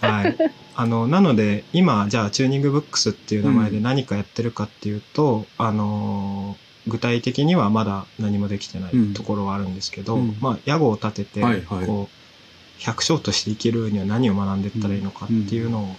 [0.00, 0.06] た。
[0.06, 0.36] はい。
[0.74, 6.56] あの、なので、今、じゃあ、チューニングブックスっていう名前で何かやってるかっていうと、うん、あの
[6.86, 15.96] 具体的にはまだ何もできてないところはあるんですけど、うん、まあ、屋号を立てて、はいはい、こう、百姓として生きるには何を学んでいったらいいのかっていうのを、うん、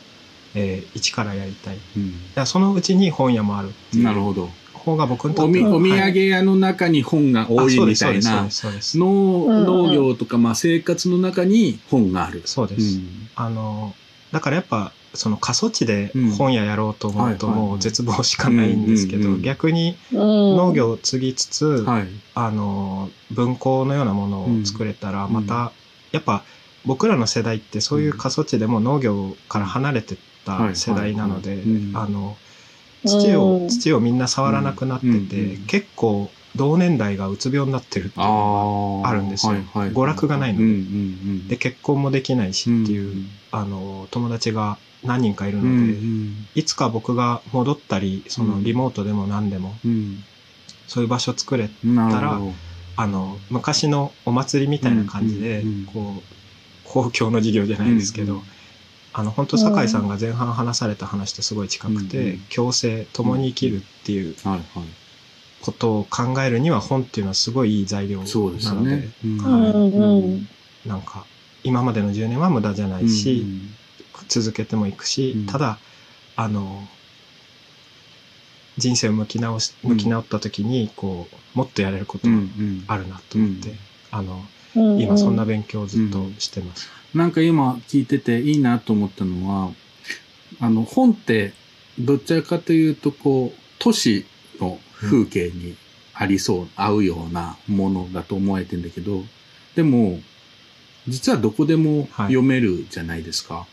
[0.56, 1.78] えー、一からやりたい。
[2.38, 4.04] うん、そのうちに本屋もあるっていう。
[4.04, 4.50] なるほど。
[4.84, 12.42] 方が僕にとってお土産屋の中に本が多いみたいな、農農業とかまあ生活の中に本がある。
[12.46, 12.98] そうです。
[12.98, 13.96] うん、あの、
[14.32, 25.72] だからやっぱ、その過疎地で本屋やろうと思うともう絶望しかないんですけど、逆に農業を継ぎつつ、はい、あの、文庫のようなものを作れたら、また、
[26.12, 26.44] やっぱ
[26.86, 32.38] 僕らの世代ってそういう過疎地でも農業から離れてた世代なので、あの、
[33.06, 39.54] 土を、土をみんな触らなくなってて、結構同年代がうつ病になってるっていうのがあるんですよ。
[39.54, 40.60] 娯楽がないの
[41.48, 41.50] で。
[41.50, 45.70] で、結婚もできないしっていう、あの、友達が何人かいるので、
[46.56, 49.76] いつか僕が戻ったり、そのリモートでも何でも、
[50.88, 51.70] そういう場所作れ
[52.12, 52.40] たら、
[52.96, 56.24] あの、昔のお祭りみたいな感じで、こう、
[56.86, 58.44] 公共の事業じゃないですけど、
[59.14, 64.36] あの、本当酒井さんが前半話された話とすごい近くて、共生、共に生きるっていう
[65.62, 68.24] ことを考えるには本っていうのはすごいいい材料
[68.66, 69.10] なので、
[70.86, 71.26] なんか、
[71.64, 73.46] 今までの10年は無駄じゃないし、
[74.28, 75.80] 続けてもいくし、ただ、
[76.36, 76.88] あの、
[78.78, 82.34] 人生を向き直し、向き直った時に、こう、もっとやれることが
[82.88, 83.76] あるなと思って、
[84.12, 84.44] あの、
[84.76, 86.90] 今そんな勉強をずっとしてます。
[87.14, 89.72] うん、なんか今聞いてていいなと思ったのは、
[90.60, 91.54] あの本って
[92.00, 94.26] どちらかというとこう、都市
[94.60, 95.76] の風景に
[96.14, 99.24] ありそう、合うようなものだと思われてんだけど、
[99.76, 100.20] でも、
[101.08, 103.56] 実はどこでも読めるじゃないですか。
[103.56, 103.66] はい、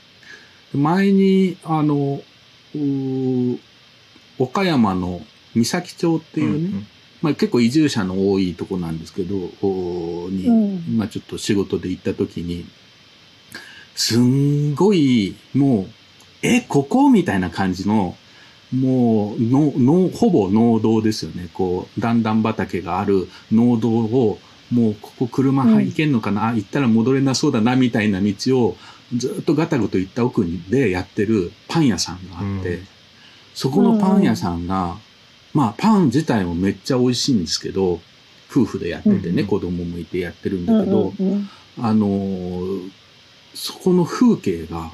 [0.75, 2.23] 前に、あの、
[4.39, 5.21] 岡山の
[5.55, 6.87] 三崎町っていうね、うんうん。
[7.23, 12.65] まあ、結構移住者の多いとこなんですけど、に、うん、まあちょっと仕事で行った時に、
[13.95, 15.87] すんごい、もう、
[16.43, 17.11] え、ここ？
[17.11, 18.17] みたいな感じの、
[18.75, 21.51] もう、の、の、ほぼ農道ですよね。
[21.53, 24.39] こう、段々畑がある農道を、
[24.71, 28.77] もうここ車行けんのかな、うん、あ、行ったら戻れなそうだな、みたいな道を、
[29.17, 32.87] ずっとガタゴト行った奥でやってるパン屋さんがあって、うん、
[33.55, 34.97] そこのパン屋さんが、
[35.53, 38.01] まあ、パン自体もめっちゃ美味しいんですけど、
[38.51, 42.91] 夫婦でやっててね、うん、子供もいてやってるんだけど、うんうん、あのー、
[43.55, 44.91] そこの風景が、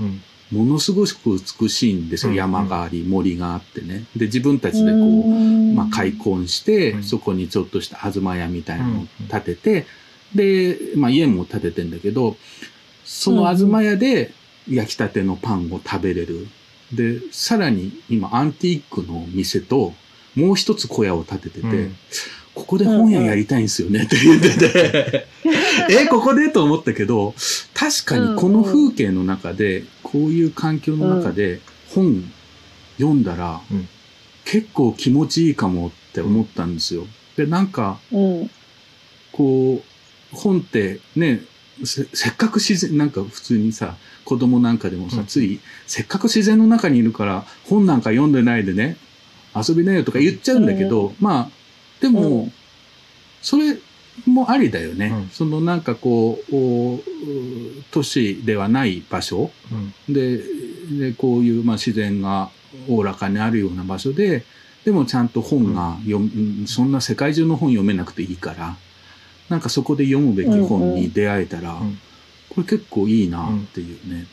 [0.51, 2.33] ものすごく美しいんですよ。
[2.33, 4.05] 山があり、森があってね。
[4.17, 9.87] で、自分たちでこう、まあ、開墾して、そこにちょっとした東屋みたいなのを建てて、
[10.35, 12.37] で、まあ、家も建ててんだけど、
[13.07, 14.33] その東屋で
[14.69, 16.49] 焼きたてのパンを食べれる。
[16.93, 19.95] で、さらに今、アンティークの店と、
[20.35, 21.97] もう一つ小屋を建ててて、うん、
[22.55, 25.27] ここで本屋やりたいんですよねって言ってて。
[25.89, 27.35] え、ここでと思ったけど、
[27.75, 31.61] 確かにこの風景の中で、こういう環境の中で
[31.95, 32.25] 本
[32.99, 33.61] 読んだら、
[34.45, 37.07] 結構気持ちいいかもって思ったんですよ。
[37.37, 38.01] で、なんか、
[39.33, 41.43] こう、本ってね、
[41.85, 48.97] せっかく自然、なんか普通にさ、子供なんかでもさ、つい、せっかく自然の中にいるから、本なんか読んでないでね、
[49.55, 51.51] 遊びなよとか言っちゃうんだけど、まあ、
[52.01, 52.51] でも、
[53.43, 53.79] それ
[54.25, 55.29] もありだよね。
[55.33, 56.53] そのなんかこう、
[57.91, 59.51] 都市ではない場所、
[60.09, 60.39] で
[60.99, 62.51] で、こういうまあ自然が
[62.89, 64.45] おおらかにあるような場所で、
[64.85, 68.77] でもちゃんと本が読、うん、そんな世界中の本読めなくていいから、
[69.49, 71.77] なんかそこで読むべき本に出会えたら、
[72.51, 74.27] これ結構いいなっていうね。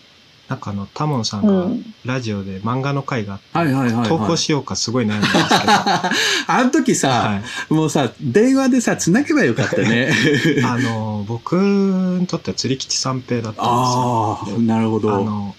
[0.50, 1.68] なんかあの、タモンさんが
[2.06, 5.74] ラジオで漫画の会があって、はいはいはい、投稿しようかすごい悩んでますけど。
[6.48, 7.42] あの時さ、は
[7.72, 10.14] い、もうさ、電話でさ、繋げばよかったね。
[10.66, 13.68] あの、僕にとっては釣り吉三平だったんですよ。
[13.68, 15.16] ああ、なるほど。
[15.16, 15.56] あの、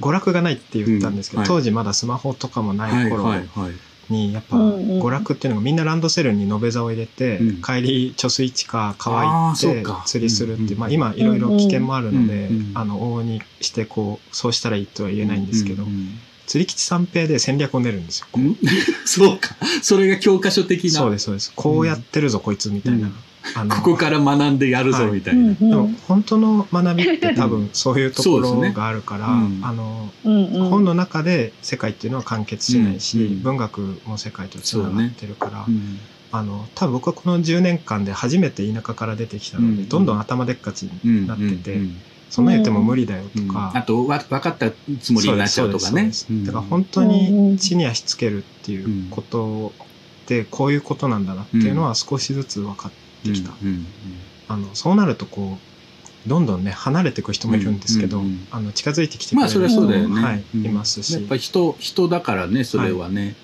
[0.00, 3.72] 娯楽がないって言ったんですけど、うんはい、当時まだスマホとかもない頃、はいはいはい
[4.10, 15.84] に、やっぱ、娯楽っていうのがみんなランドセルに延べ座を入れて、うん、帰り貯水池か川行って釣りするっていう、まあ今いろいろ危険もあるので、あの、往々にしてこう、そうしたらいいとは言えないんですけど、
[16.46, 18.26] 釣り吉三平で戦略を練るんですよ。
[19.04, 19.56] そうか。
[19.82, 20.90] それが教科書的な。
[20.90, 21.52] そうです、そうです。
[21.54, 23.10] こうやってるぞ、こいつみたいな。
[23.54, 29.32] あのここから学んでやるぞみたいな、はい、でも本当の学びって多分そういうところがあるから、ね。
[29.34, 30.10] うん、あの、
[30.70, 35.80] 本の中で世界っていうのは完結しないし、うん、文学も世界とつながってるから、ね、
[36.32, 41.80] あの多分僕はこの10年間で初めて田舎から出てきたので、どんどん頭でっかちになってて、
[42.30, 43.72] そんな言っても無理だよとか。
[43.74, 46.10] あと、わ、分かったつもりになっちゃうとかね。
[46.44, 49.72] だから本当に地に足つけるっていうこと
[50.24, 53.52] ってこういうことなんだなっていうのは少しずつ分かって、ってきた。
[54.46, 55.58] あのそうなるとこ
[56.26, 61.14] うどんどんね離れていく人もいるんですけど、あの近づいてきてくれる人も、まあそれはそうだよね、はいいますし。
[61.14, 63.36] やっぱ人人だからねそれはね、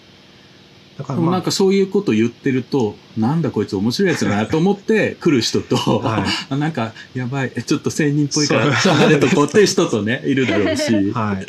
[1.01, 10.93] だから、まあ、なんかそういうこと言ってると、なんだこいつ面白いやつだなと思って 来る人と、はい、 なんか、やばい、ちょっと仙人っぽいから離れとこうっていう人とね、 いるだろうし。
[11.13, 11.47] はい。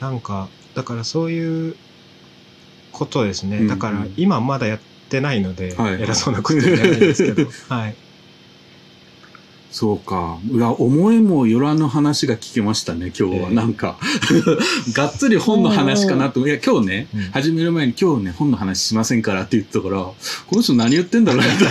[0.00, 1.76] なんか、だからそういう
[2.92, 3.66] ことですね。
[3.66, 4.78] だから今まだやっ
[5.08, 7.94] てないので、偉そうなこと言えないんですけど、 はい。
[9.70, 10.38] そうか。
[10.48, 13.50] いや、思いもよらぬ話が聞けましたね、今日は。
[13.50, 13.98] なんか
[14.94, 16.46] がっつり本の話かなと。
[16.46, 20.14] いや、今日ね、うん、始める前に今日ね、本の話しませんからって言ったから、こ
[20.52, 21.64] の人何言ってんだろうなって。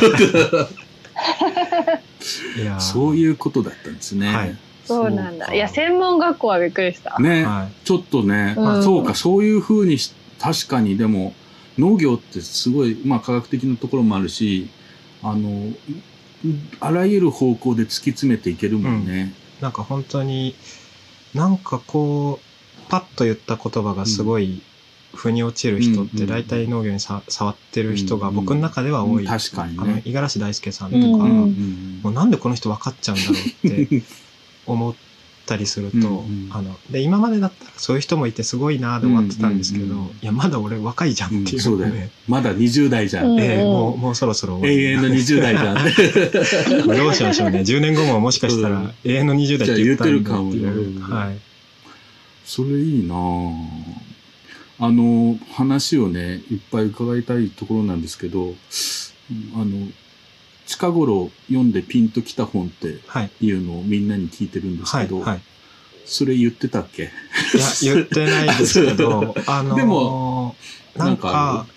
[2.80, 4.36] そういうことだったんですね。
[4.36, 5.54] はい、そうなんだ。
[5.54, 7.18] いや、専門学校はびっくりした。
[7.20, 9.98] ね、はい、ちょっとね、うん、そうか、そういうふうに
[10.40, 11.34] 確かに、でも、
[11.78, 14.70] 農業ってすごい、まあ科学的なところもあるし、
[15.22, 15.74] あの、
[16.80, 19.34] あらゆる方向で突き詰めていけるもんね。
[19.60, 20.56] うん、なんか本当に、
[21.34, 24.62] なんかこう、パッと言った言葉がすごい、
[25.16, 29.26] 腑に落ちる人って大体農業にさ、触ってる人が僕の中では多い。
[29.26, 34.04] 確かに、ね、あの、五十嵐大輔さんとか、もうなんでこの人分かっちゃうんだろうって
[34.66, 34.96] 思っ
[35.46, 41.94] たりすると、うんうん、あの、で、今までだったらそういう人もいてすごいなで終わってたんですけど、うんうんうん、いや、まだ俺若いじゃんっていう、ねうん、そうだよ。
[42.28, 43.40] まだ20代じゃん。
[43.40, 45.76] ええー、もう、もうそろそろ永遠の20代じゃん。
[46.88, 47.60] どうしましょうね。
[47.60, 50.70] 10年後ももしかしたら永遠の20代って言ってるかもね。
[51.02, 51.38] はい。
[52.46, 53.16] それいいな
[54.80, 58.54] あの、話をね、いっぱい伺いたいところなんですけど、
[59.56, 59.88] あの、
[60.74, 63.00] 近頃読んでピンときた本って
[63.42, 63.52] い。
[63.52, 65.42] うのをみんなに聞いてるんですけど、はいはい、
[66.06, 67.04] それ言ってたっけ？
[67.04, 70.56] いや、言ってないですけど、 あのー、でも、
[70.96, 71.68] なんか、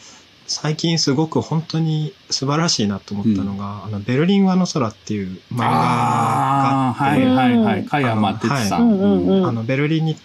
[0.47, 9.47] 最近すごく本当に素晴らしいなと思ったのが、うん、あの、ベルリンワの空っていう漫画があって、はいはいはい、加山哲さん。
[9.47, 10.17] あの、ベルリンに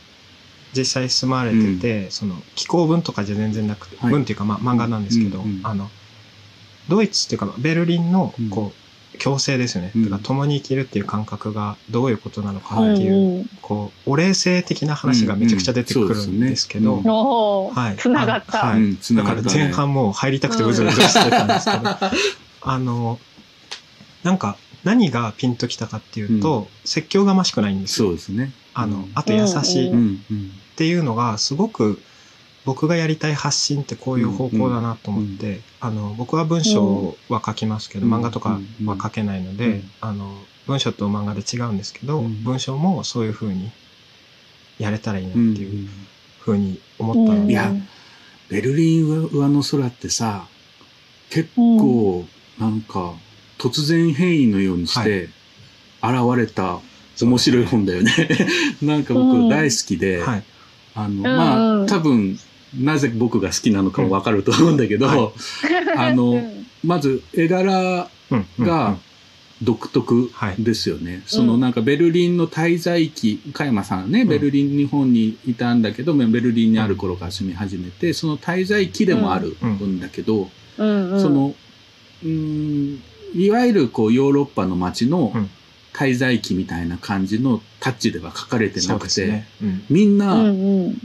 [0.74, 5.90] 実際住まれてて、うん、その、気候文とかじゃ全然なくて、はい、文っていうか、まあ、漫画なんですけど、うんうん、あの、
[6.90, 8.82] ドイツっていうか、ベルリンの、こう、
[9.18, 9.92] 共生ですよね。
[9.96, 17.02] うん、か共に生きるっていう感覚がどういうことなのかっていう、うん、こう、お礼性的な話がめちゃくちゃ出てくるんですけど、
[17.70, 17.98] はい。
[17.98, 18.66] つながった。
[18.66, 19.16] はい。
[19.16, 21.90] だから前半もう入りたくてうずうずしてたんですけど、
[22.62, 23.20] あの、
[24.24, 28.08] なんか、何がピンときたかっていうと、説教がましくないんですよ。
[28.08, 28.52] そうですね。
[28.74, 29.94] あの、あと優しいっ
[30.76, 32.02] ていうのがすごく
[32.66, 43.72] 僕がやりたい発信ってこういう方向だなと思って、うん、あの、僕は文章は書きますけど、うん、漫画とかは書けないので、うん、あの、文章と漫画で違うんですけど、文章もそういうふうに
[44.78, 45.90] やれたらいいなっていう
[46.40, 47.54] ふうに思ったので。
[47.54, 47.72] いや、
[48.50, 50.48] ベルリン上の空ってさ、
[51.30, 52.26] 結構、
[52.60, 53.14] なんか、
[53.58, 55.30] 突然変異のようにして、
[56.04, 56.80] 現れた
[57.22, 58.12] 面白い本だよね。
[58.82, 60.44] なんか僕大好きで、はい、
[60.96, 62.40] あの、まあ、多分、
[62.78, 66.42] なぜ僕が好きなのかもわかると思うんだけど、はい、あの、
[66.84, 68.10] まず絵柄
[68.60, 68.98] が
[69.62, 71.24] 独特ですよね。
[71.28, 80.00] そのなんかベルリンの滞在期、加山さんね、ベルリン日本にいたんだけど、ベルリンにある頃から住み始めて、その滞在期でもあるん。
[80.00, 81.54] だけど、その、
[82.24, 83.02] うん、
[83.36, 85.34] いわゆるこうヨーロッパの街の
[85.94, 89.48] 滞在期みたいな感じのタッチでは書かれてなくて、ね。
[89.62, 90.36] うん、みんな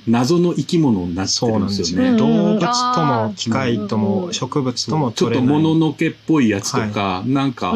[0.07, 2.17] 謎の生き物になってるんですよね。
[2.17, 7.75] 動物とも機械とも植物ともちょっともののけっぽいやつとか、はい、なんか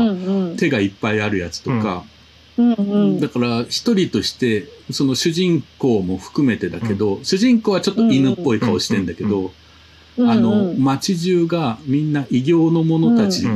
[0.57, 2.05] 手がいっぱいあるやつとか、
[2.57, 2.83] うんう
[3.17, 9.53] ん、だから一人としてその主人公も含めてだけど、主人公はちょっと犬っぽい顔してんだけど、
[10.29, 13.47] あの、街中がみんな異形の者たち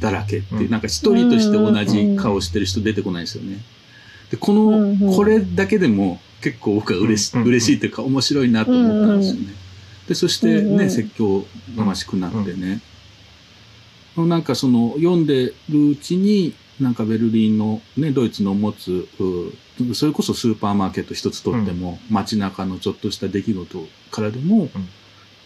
[0.00, 3.58] だらけっていう、なんか一人として同じ顔してる人出てこないですよね。
[4.30, 9.54] で、この、これだけでも結構僕は嬉し,、嬉しいというか面白いなと思ったんですよね。
[10.08, 11.44] で、そしてね、説教
[11.76, 12.80] がましくなってね。
[14.16, 19.08] なんかその、読んでるうちに、なんかベルリンのね、ドイツの持つ、
[19.94, 24.68] それこそスーパーマーケット一つとっても、街中のちょっとした出来事からでも、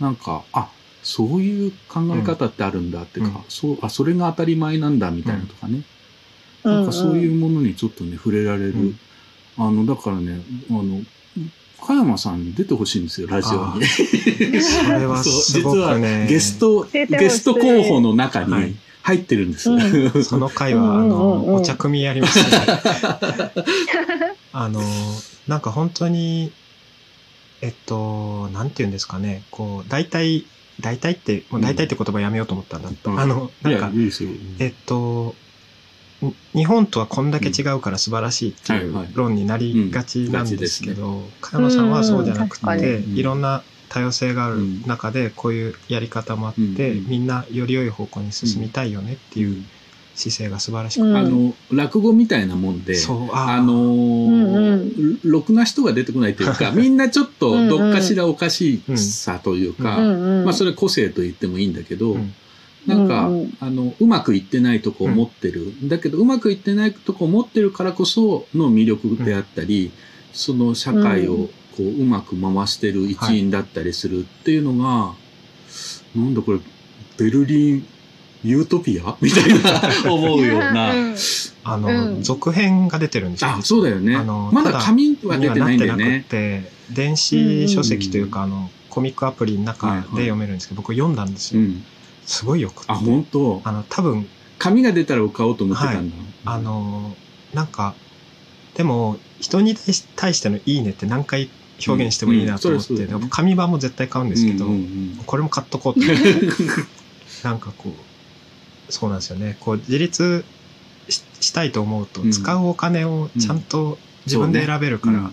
[0.01, 0.70] なんか、あ、
[1.02, 5.82] そういう考え方ってあるんだってか、うん、そう、あ、それが当たり前なんだみたいなとかね。
[6.64, 8.72] うん、なんかそういうものにちょっとね、触れられる。
[8.72, 8.98] うん、
[9.56, 10.40] あの、だからね、
[10.70, 11.02] あの、
[11.81, 13.86] 加山さんに出てほしいんですよ、ラジオに。
[14.60, 16.27] それはすごくね。
[16.28, 19.70] ゲスト、ゲスト候補の中に入ってるんです。
[19.70, 22.44] はい、その回は、あの、お茶組やりますね。
[24.52, 24.82] あの、
[25.48, 26.52] なんか本当に、
[27.62, 30.47] えっと、なんて言うんですかね、こう、大体、
[30.81, 32.89] 大体って、もう大体って言葉やめようと思ったんだ。
[32.89, 34.11] うん、あの、なんか、いい
[34.59, 35.35] えっと、
[36.55, 49.65] 日本とはこんだけ違うから素晴らしいっていう論になりがちなんですけど、加山さんはそうじゃなくて、いろんな多様性がある中でこういうやり方もあって、みんなより良い方向に進みたいよねっていう
[50.20, 52.94] 姿勢が素晴らしく、うん、あの落語みたいなもんで
[53.32, 59.98] あのーうん、ろくな人が出てこないというか みんなちょっとどっかしらおかしいさというか、
[60.44, 62.16] まあそれ個性と言ってもいいんだけど、
[62.86, 65.74] なんか、うんうん、あの、うまくいってないとこを持ってる。
[65.82, 69.92] うん、だけど、うまくいってないとこを持ってるからこその魅力であったり、うん、
[70.32, 75.14] その社会をこう、うまく回してる一員だったりするっていうのが、は
[76.16, 76.60] い、なんだこれ、
[77.18, 77.86] ベルリン、
[78.43, 79.17] ユートピア？
[79.21, 79.49] みたい
[80.05, 80.93] な思うような。
[81.62, 83.51] あの、うん、続編が出てるんですよ。
[83.51, 84.17] あ、そうだよね。
[84.17, 86.25] あの、まだ紙は出てないんだよね。
[86.29, 91.61] て電子書籍というか、あの、コミックアプリの中で読めるんですけど、僕読んだんですよ。
[91.61, 91.85] うん
[92.31, 92.93] すごいよくて。
[92.93, 93.61] あ、本当？
[93.65, 94.27] あの、多分。
[94.59, 96.17] 紙が出たら買おうと思ってたんだ。
[96.17, 96.23] は
[96.59, 97.17] い、あの、
[97.55, 97.95] なんか、
[98.75, 99.75] でも、人に
[100.17, 101.51] 対してのいいねって何回
[101.87, 104.67] 表現してもいいなと思って、うんうん、紙版も絶対買うんですけど、
[105.27, 106.01] これも買っとこうと。
[107.43, 107.93] なんかこう、
[108.91, 109.57] そうなんですよね。
[109.61, 110.45] こう、自立
[111.09, 115.31] したいと思うと、使うお金をちゃんと自分で選べるから、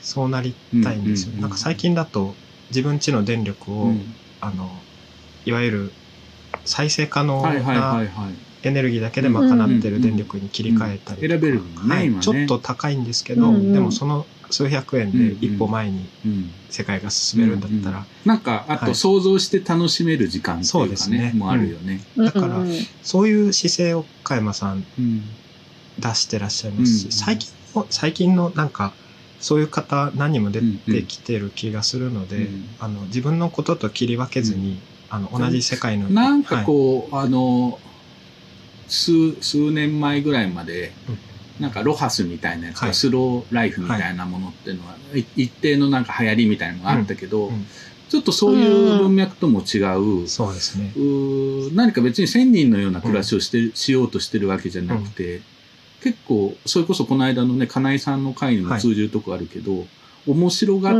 [0.00, 1.32] そうなりたいんですよ。
[1.40, 2.34] なんか最近だと、
[2.70, 3.92] 自分ちの電力を、
[4.40, 4.70] あの、
[5.44, 5.92] いわゆる
[6.64, 8.02] 再生可能な
[8.62, 16.06] エネルギーだけで賄ってる電力に切り替えたり選べるね、はい、ちょっと高いんですけど、でもその数百円で一歩前に
[16.70, 21.32] 世界が進めるんだったら、うんうん、なんかあと想像して楽しめる時間っていうかね、はい、ね。
[21.34, 22.58] もあるよね、うん、だから
[23.02, 24.84] そういう姿勢を加山さん
[25.98, 28.92] 出してらっしゃいますし、最近の最近のなんか
[29.40, 32.48] そういう方何人も出てきてる気がするので、
[32.78, 34.80] あの自分のことと切り分けずに、
[35.10, 37.78] あの同じ世界のなんかこう、はい、あの
[38.88, 40.92] 数数年前ぐらいまで、
[41.60, 47.54] なんかロハスみたいなやつ、はい、スローライフみたいなものっていうのは、はい、一定のなんか流行りみたいなのがあったけど、うん。
[47.54, 47.66] うん、
[48.08, 50.92] ちょっとそういう文脈とも違う、うそうですね。
[51.74, 55.42] 何か別に1000人のような暮らしをして、うん、しようとしてるわけじゃなくて、
[56.02, 59.86] 結構それこそこの間のね金井さんの会にも通じるとこあるけど、
[60.26, 60.94] 面白がっ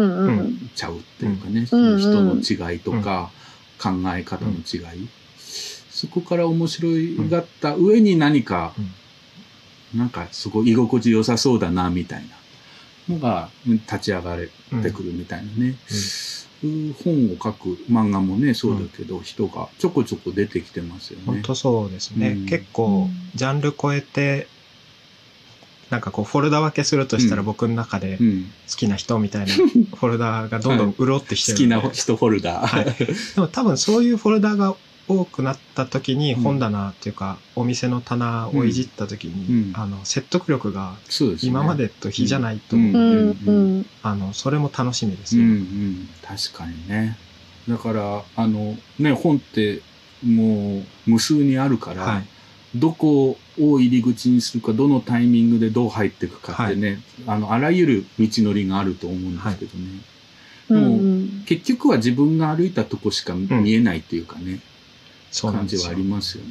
[0.74, 3.30] ちゃうっていうかね、その人の違いとか、
[3.82, 5.08] 考え方の違い、うん、
[5.90, 6.88] そこから面白
[7.28, 8.90] がった上に何か、うん、
[9.94, 12.42] なんかすごい居心地良さそうだな、みたいな。
[13.08, 14.48] のが立ち上がれ
[14.82, 15.74] てくるみたいなね。
[16.64, 21.24] うん、本を書く漫画もね、そうだけど、人がちょこちょこ出てきてますよね。
[21.26, 22.36] 本当そうですね。
[22.48, 24.46] 結構、ジャンル超えて、
[25.90, 34.74] なんかこうフォルダ分けするとしたら僕の中で好きな人みたいな フォルダがどんどん潤ってきてる、はい、好きな人フォルダ、はい、でも多分そういうフォルダが
[35.08, 40.94] 多くなった時に本棚っていうか、お店の棚をいじった時に、うん、あの説得力が
[41.42, 47.18] 今までと比じゃないと思うので、あのそれも楽しみですね、うんうん、確かにね。
[47.68, 49.82] だからあのね本って
[50.24, 52.26] もう無数にあるから、はい。
[52.74, 60.00] どこを入り口にするか、どのタイミングでどう入っていくかってね、はい、あの、あらゆる道のりがあると思うんですけどね。
[60.70, 64.62] はい、もう、うん、結局は自分が歩いたとこしか見えないっていうかね、うん、
[65.40, 66.50] 感じはありますよね。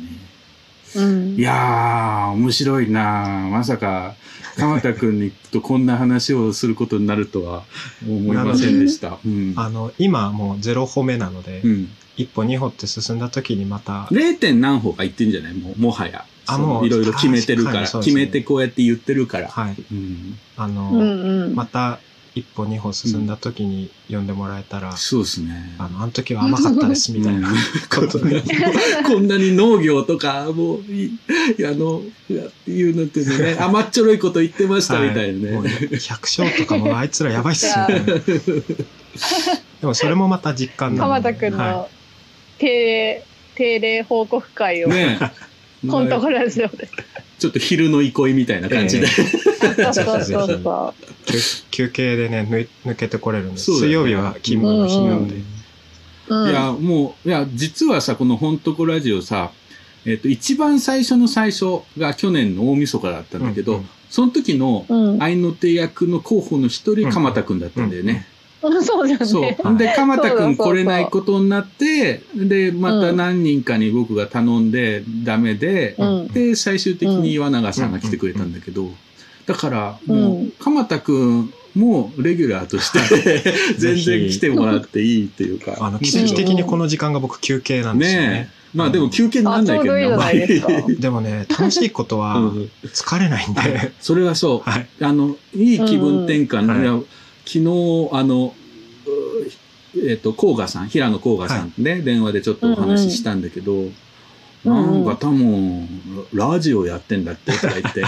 [0.93, 4.15] うん、いやー、面白いなまさか、
[4.57, 7.63] 鎌田君にとこんな話をすることになるとは
[8.05, 9.17] 思いませんでした。
[9.25, 14.07] うん、あの、今もうゼロ歩目なので、うん、一歩二歩って進んだ時にまた。
[14.11, 14.37] 0.
[14.37, 15.53] 点何歩か言ってんじゃない？
[15.53, 16.25] もう、もはや。
[16.47, 19.47] あの、いろいろ決めてるから、決めてこうやって言ってるから。
[19.47, 19.75] はい。
[19.89, 21.99] うん、あの、うんうん、また
[22.33, 25.75] 一歩二歩進んだ時に呼んでもらえたら、うん、そうですね。
[25.77, 27.49] あの、あの時は甘かったですみたいな
[27.93, 28.41] ことで。
[29.05, 31.11] こんなに農業とか、もう、い
[31.65, 32.01] あの、
[32.67, 35.57] いうのってね、甘っちょろいこと言ってましたみたいなね。
[35.57, 37.99] はい、百姓とかもあいつらやばいっすよね。
[39.81, 41.21] でもそれもまた実感なので。
[41.21, 42.01] 鎌田君の、はい
[42.61, 43.25] 定例、
[43.55, 45.19] 定例報告会を、ね、
[45.89, 46.87] コントラジオで。
[47.41, 49.07] ちょっと昼の憩いみたいな感じで。
[49.07, 50.93] そうそうそう
[51.71, 52.47] 休憩でね、
[52.85, 53.71] 抜けてこれるんです。
[53.71, 55.37] 水曜日は勤務の日なんで。
[56.27, 59.51] うん、いや、もう、いや、実はさ、この本とこラジオさ、
[60.05, 64.85] えっ、ー、と、一番最初の最初が去年の大晦日だったんだけど、うんうん、その時の
[65.19, 68.27] 愛の手役の候補の一人、鎌田くんだったんだよね。
[68.83, 69.25] そうじゃね。
[69.25, 69.77] そう。
[69.77, 78.91] で、鎌田くん来れないことになって、で、また何人かに僕が頼んでダメで、うん、で、最終的に岩永さんが来てくれたんだけど、
[79.47, 82.99] だから、もう、鎌田くんもレギュラーとして
[83.77, 85.77] 全然来てもらっていいっていうか。
[85.79, 88.27] あの、奇跡的にこの時間が僕休憩なんですよね。
[88.27, 90.85] ねまあでも休憩になんないけどね。
[90.99, 92.53] でもね、楽しいことは
[92.85, 93.91] 疲れないんで。
[93.99, 94.69] それはそう。
[94.69, 97.03] はい、あの、いい気分転換、はい
[97.51, 98.55] 昨日、あの、
[99.93, 103.93] えっ、ー、と、甲賀さん、平野甲賀さんね、はい、電話でちょっとお話ししたんだけど、うん
[104.63, 105.89] うん、なんか多分、
[106.33, 108.05] ラジオやってんだってとか言って、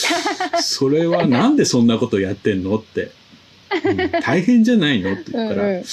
[0.62, 3.12] それはなんでそんなことやってんのって、
[3.84, 5.84] うん、大変じゃないのって言ったら、うんうん。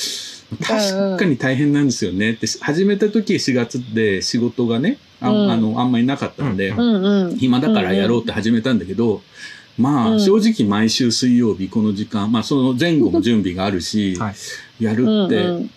[0.62, 6.74] 確かに大変なんですよねって、始めた時4月で仕事がね、あ,、あの、あんまりなかったので、
[7.38, 9.22] 暇だからやろうって始めたんだけど、
[9.78, 14.18] まあ、正直毎週水曜日この時間、まあその前後も準備があるし、
[14.80, 15.70] やるって、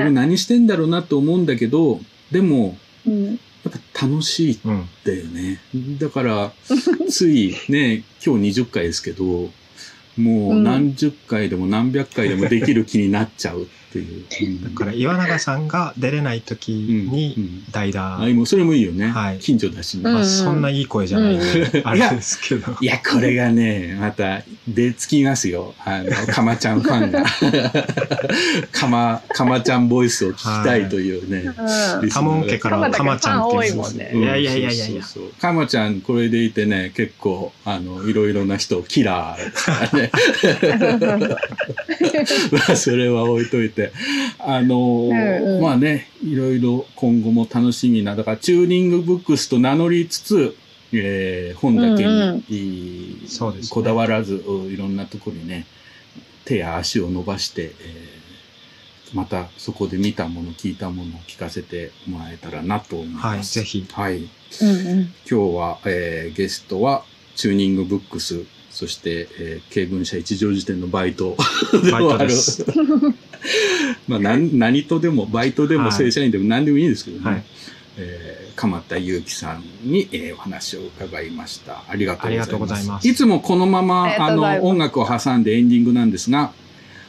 [0.00, 2.00] 俺何してんだろうなと思うんだけど、
[2.30, 3.12] でも、や
[3.70, 5.60] っぱ楽しいんだよね。
[5.98, 6.52] だから、
[7.08, 9.50] ついね、 今日20回ですけど、
[10.16, 13.68] もう何十回でも何百回でもできる気になっちゃう
[14.00, 14.64] っていう。
[14.64, 18.16] だから岩永さんが出れない時に代打。
[18.22, 19.08] あ、もうそれもいいよね。
[19.08, 19.38] はい。
[19.38, 20.04] 近所だしね。
[20.04, 22.76] まあそんないい声じゃないんで、あれですけど。
[22.80, 25.74] いや、これがね、また出つきますよ。
[25.84, 27.24] あの、かまちゃんファンが。
[28.72, 31.52] かま、かまちゃんボイスを聞きたいというね。
[32.10, 34.22] かもん家からかまちゃんっていう。
[34.22, 35.02] いやいやいやいやいや。
[35.40, 40.10] かまちゃんこれでいてね、結構、あの、いろいろな人をキラーですからね。
[42.52, 43.85] まあ、それは置いといて。
[44.38, 50.56] あのーうんうん、まあね、いろいろ今後も楽しみな、だからチューニングブックスと名乗りつつ、
[50.92, 52.44] えー、本だけに、うんうんね、
[53.70, 55.66] こだわらず、いろんなところにね、
[56.44, 63.26] 手や足を伸ばして、えー、またそこで見たもの、聞いたものを聞かせてもらえたらなと思います。
[63.26, 63.86] はい、ぜひ。
[63.90, 64.16] はい。
[64.16, 67.04] うんうん、今日は、えー、ゲストは、
[67.34, 68.44] チューニングブックス
[68.76, 71.34] そして、えー、軽文社一条辞典のバイト
[71.82, 72.34] でもある。
[74.06, 77.24] まあ何、何とでも、バイトでも正社員でも何でもいいんですけどね。
[77.24, 77.44] はい、
[77.96, 81.84] えー、鎌田祐樹さんに、えー、お話を伺いました。
[81.88, 83.08] ありがとうございます。
[83.08, 86.52] いいつもこのまま、あの、音楽を挟んでエンディングなんですが、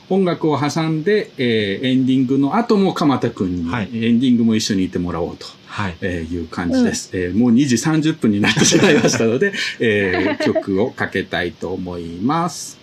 [0.10, 5.57] 音楽を挟んで、えー、エンディングの後も鎌田くんに、はい、エンディングも一緒にいてもらおうと。
[5.78, 12.77] はい、えー、いう感じです、うん、えー、もう2時30分になってしまいましたので、えー、曲をかけたいと思います。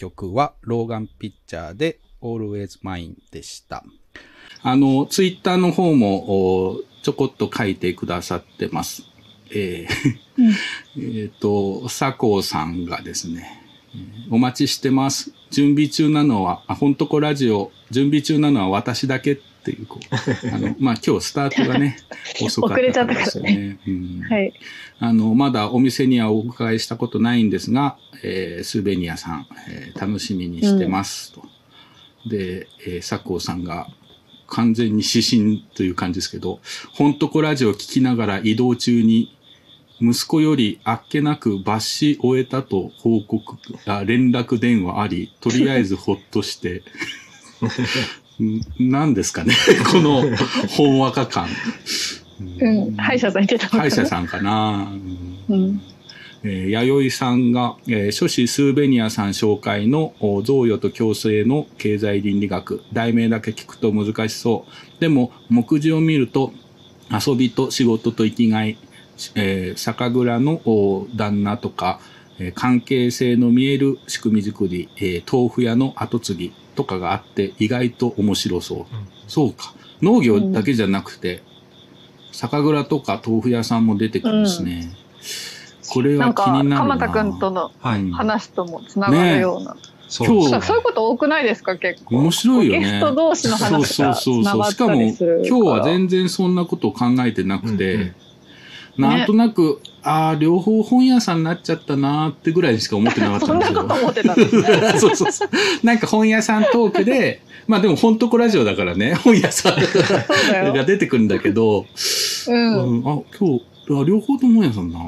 [0.00, 3.84] 曲は、ローガンピッチャーで Always Mine でした。
[4.62, 9.02] あの、ツイッターの方もちょこっと書いてくださってます。
[9.54, 13.62] えー、 えっと、佐藤さんがですね、
[14.30, 15.32] お待ちしてます。
[15.50, 21.98] 準備中なのは、あ、ほんとこラジオ、準備中なのは私だけっていう、こう、あの、まあ、今日スタートがね、
[22.40, 23.78] 遅かったですよね。
[23.86, 24.54] うん、はい。
[25.00, 31.42] あの、まだお店にはお伺いしたことないんですが、えー、スーベニアさん、えー、楽しみにしてます、と。
[32.26, 33.88] うん、で、えー、佐藤さんが、
[34.46, 36.60] 完全に指針という感じですけど、
[36.92, 39.38] ほんとこラジオ聞きながら移動中に
[40.00, 43.56] 息子よりあっけなく抜し終えたと報告、
[43.86, 46.82] あ連絡電話あり、とりあえずほっとして、
[48.78, 49.54] 何ですかね
[49.92, 50.24] この、
[50.68, 51.48] ほんわか感。
[52.40, 54.88] うん、歯医者さん行ってた歯医者さんかな。
[55.48, 55.80] うん。
[56.42, 62.82] えー、弥生さんが、えー、書士スーベニアさん紹介の贈与と共生の経済倫理学。
[62.92, 65.00] 題名だけ聞くと難しそう。
[65.00, 66.52] でも、目次を見ると、
[67.10, 68.78] 遊びと仕事と生きがい、
[69.34, 70.62] えー、酒蔵の
[71.14, 72.00] 旦那とか、
[72.38, 78.78] えー、関係性の見える仕組み作り、えー、豆腐屋の後継ぎとかがあって意外と面白そう。
[78.78, 78.86] うん、
[79.28, 79.74] そうか。
[80.00, 81.42] 農業だけじゃなくて、うん、
[82.32, 84.92] 酒蔵とか豆腐屋さんも出てくるんですね。
[85.82, 86.76] うん、これは気になるな。
[86.78, 89.74] 鎌田君との話ともつながるような。
[89.74, 89.80] ね
[90.12, 90.60] 今日。
[90.60, 91.76] そういうこと多くないですか？
[91.76, 92.16] 結構。
[92.16, 92.80] 面白いよね。
[92.80, 94.72] ゲスト同士の話がそうそうそうそう。
[94.72, 98.14] しかも今日は全然そんなことを考えてなくて、うんうん
[98.96, 103.78] なんとなく、ね、ああ、両方本屋さんになっちゃったなーってぐらいしか思ってなかったんですよ。
[103.80, 104.64] そんなこと思ってたんですね。
[104.98, 105.48] そうそうそう。
[105.86, 111.86] なんか本屋さんトークで、まあでも本当こラジオだからね、本屋さんが出てくるんだけど、
[112.48, 114.98] うん、うん、あ、今日、あ両方とも本屋さんな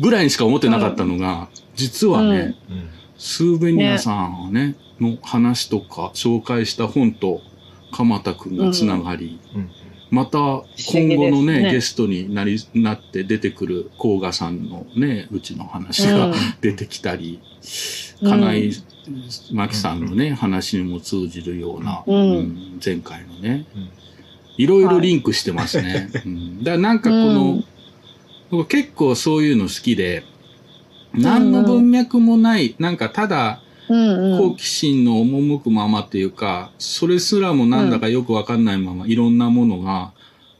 [0.00, 7.40] ぐらいにしか思ってなかったのが、うん、実はね、うん、スーベニアさんね、の話とか紹介した本と
[7.92, 9.70] 鎌田くんがつながり、うん
[10.10, 11.72] また今後のね、ね。
[11.72, 17.40] ゲストになり、なって出てくる甲賀さんのね、うちの話が、出てきたり、
[18.22, 18.72] 金井
[19.50, 23.66] 真紀さんのね、話にも通じるような、うん、前回のね、
[24.56, 26.08] いろいろリンクしてますね。
[26.12, 27.62] はい、うん、だからなんかこの、
[28.52, 30.22] うん、結構そういうの好きで、
[31.14, 40.12] 何の文脈もない、なんかただ、好奇心の赴くままっていうか、それすらもなんだかよくわかんないまま、いろんなものが、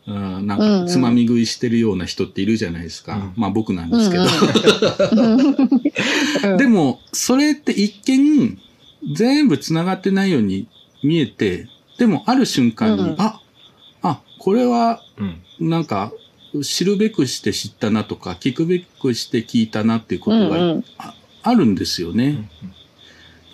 [0.07, 3.17] うん、なんかつまみ食いしてるような人っているじゃないですか。
[3.17, 4.25] うん、まあ僕なんですけど。
[6.57, 8.59] でも、それって一見、
[9.15, 10.69] 全部繋がってないように
[11.03, 13.41] 見えて、でもある瞬間に、うん、あ、
[14.03, 15.03] あ、これは、
[15.59, 16.13] なんか、
[16.63, 20.77] 知るべくして知ったなとか、聞くべくして聞いたなっていうことが
[21.43, 22.49] あるんですよね。
[22.63, 22.71] うん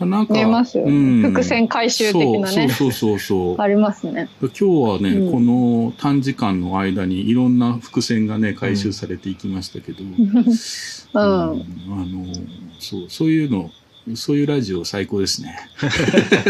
[0.06, 2.68] なんか、見えますよ、ね、うん、伏線回収的なね。
[2.68, 4.28] そうそうそうありますね。
[4.40, 10.52] 今日はね、うん、この短時間の間にいろんな伏線がね、回収されていきましたけど、うん、うん、
[11.14, 11.62] あの、
[12.78, 13.70] そう、そういうの、
[14.14, 15.56] そういうラジオ最高ですね。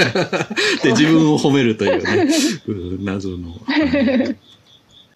[0.83, 2.35] で、自分を褒めるというね、
[3.01, 3.55] 謎の。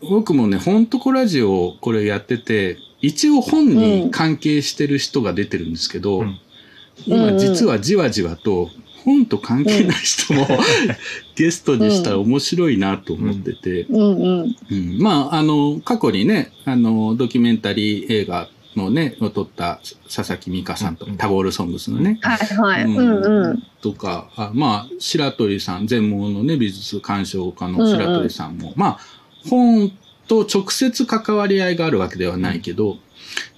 [0.03, 6.39] 僕もね、ほんとこラジオこれやってて、一応本に関係してる人が出てるんですけど、うん
[7.07, 8.71] 今実はじわじわと
[9.07, 10.49] 本と関係ない人も、
[11.37, 13.87] ゲストにしたら面白いなと思ってて、
[14.99, 19.81] まあ、あの、過去にね、あの、ドキュメンタリー映画のね、を撮った
[20.13, 22.19] 佐々木美香さんと、タゴールソングスのね。
[22.21, 22.85] はいはい。
[22.85, 23.47] うん。
[23.49, 28.99] うん、とか、あまあ、白鳥さん、全盲のね、美術鑑賞家の白鳥さんも、うんうん、まあ、
[29.49, 29.93] 本
[30.27, 32.99] と直接関わり合いがあるわけではないけど、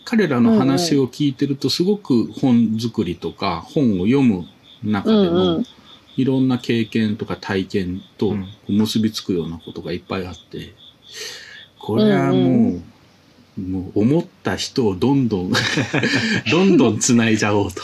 [0.05, 4.45] 彼らの話を聞いてるとすごく本作りとか本を読む
[4.83, 5.63] 中での
[6.17, 8.35] いろんな経験とか体験と
[8.69, 10.75] 結びつくようなことがいっぱいあって、
[11.79, 12.81] これはも
[13.57, 15.53] う、もう思った人をどんどん
[16.51, 17.83] どんどん繋いじゃおうと。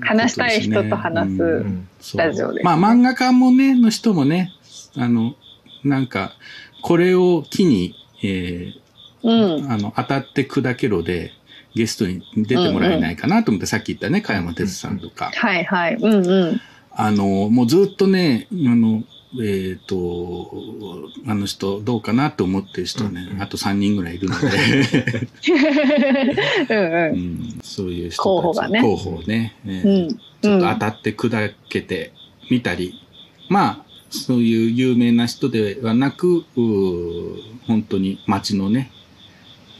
[0.00, 4.52] 話したい人と話すラジオで、まあ漫画家もね、の人もね、
[4.96, 5.36] あの、
[5.84, 6.32] なんか、
[6.82, 7.94] これを機に、
[8.24, 8.81] えー、
[9.22, 11.32] うん、あの、当たって砕けろで、
[11.74, 15.30] ゲストに出てもらえないかなと思って、うんうん、さっき言ったね、加山哲さんとか。
[15.34, 15.94] はいはい。
[15.94, 16.60] うんうん。
[16.90, 19.02] あの、もうずっとね、あの、
[19.34, 20.50] えっ、ー、と、
[21.26, 24.48] あの人どうかなと思ってる人ね、うんうん、あと3人ぐらいいるので。
[26.68, 28.82] うん、うん、そういう人候補がね。
[28.82, 32.12] 候補をね、えー、うん、ちょっと当たって砕けて
[32.50, 33.00] みたり、
[33.48, 36.44] まあ、そういう有名な人ではなく、
[37.66, 38.90] 本当に街のね、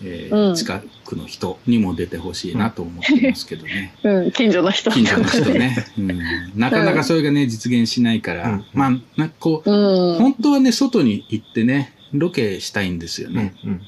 [0.04, 3.94] えー、うん、近くの人にも出てほしいなと思ってますけどね。
[4.02, 4.90] うん、近所の人。
[4.90, 5.86] 近所の人ね。
[5.98, 6.20] うん、
[6.56, 13.54] なかなかそれがね、実現しないから、うん、まあ、なんかこう、うん、本当はね、外に行ってね、ロケしたいんですよね。
[13.64, 13.80] うん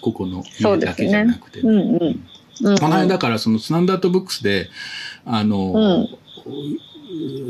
[0.00, 1.68] ここの家だけじゃなくて、ね。
[1.68, 1.78] うん
[2.68, 2.78] うん。
[2.78, 4.70] この間からそのスタンダードブックスで、
[5.24, 6.08] あの、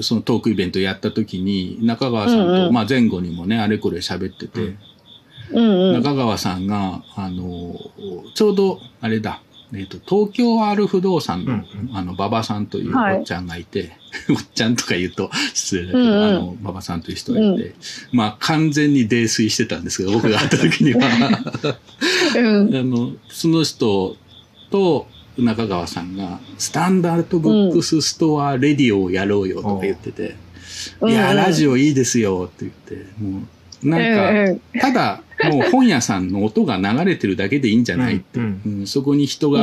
[0.00, 4.74] そのトークイベントやった時に、中川さんと、うんうん、まあ前後にもね、あれこれ喋ってて、
[5.52, 7.74] うんうん、中川さんが、あの、
[8.34, 9.40] ちょうど、あれだ、
[9.72, 13.90] えっ、ー、と、東京 R 不動産の、うんうん、あの、馬場さんというおっちゃんがいて、はい、
[14.30, 17.74] おっちゃんとか言うと失礼だけど、うんうん、あの、馬場さんという人がいて、うん、
[18.12, 21.00] まあ、完全に泥酔してたんですけど、僕が会った時には。
[22.36, 22.40] う
[22.70, 24.16] ん、 あの、その人
[24.70, 25.08] と、
[25.38, 30.36] 中川さんが、スタンダードブックスストアレディオをやろうよとか言ってて、
[31.06, 33.42] いや、ラジオいいですよって言って、もう、
[33.82, 39.60] なんか、ただ、もう本屋さんの音が流れてるだけでいいんじゃないって、うんうん、そこに人が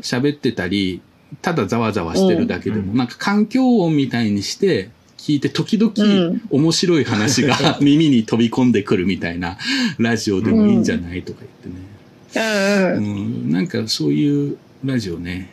[0.00, 1.02] 喋ってたり、
[1.40, 9.56] ただざわざわしてるだけでも、なんか環境音みたいにして、聞いて時々面白い話が 耳に飛び込んでくるみたいな
[9.98, 12.96] ラジオでもいいんじゃないとか言ってね。
[12.96, 15.50] うん、なんかそういうラジオね、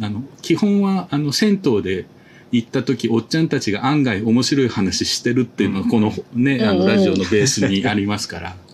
[0.00, 2.06] あの基本はあの銭湯で
[2.52, 8.56] 行った時、おっちゃんたちが案外面白い話してるっていうのは、このね、あの、ラジオのベースにありますから。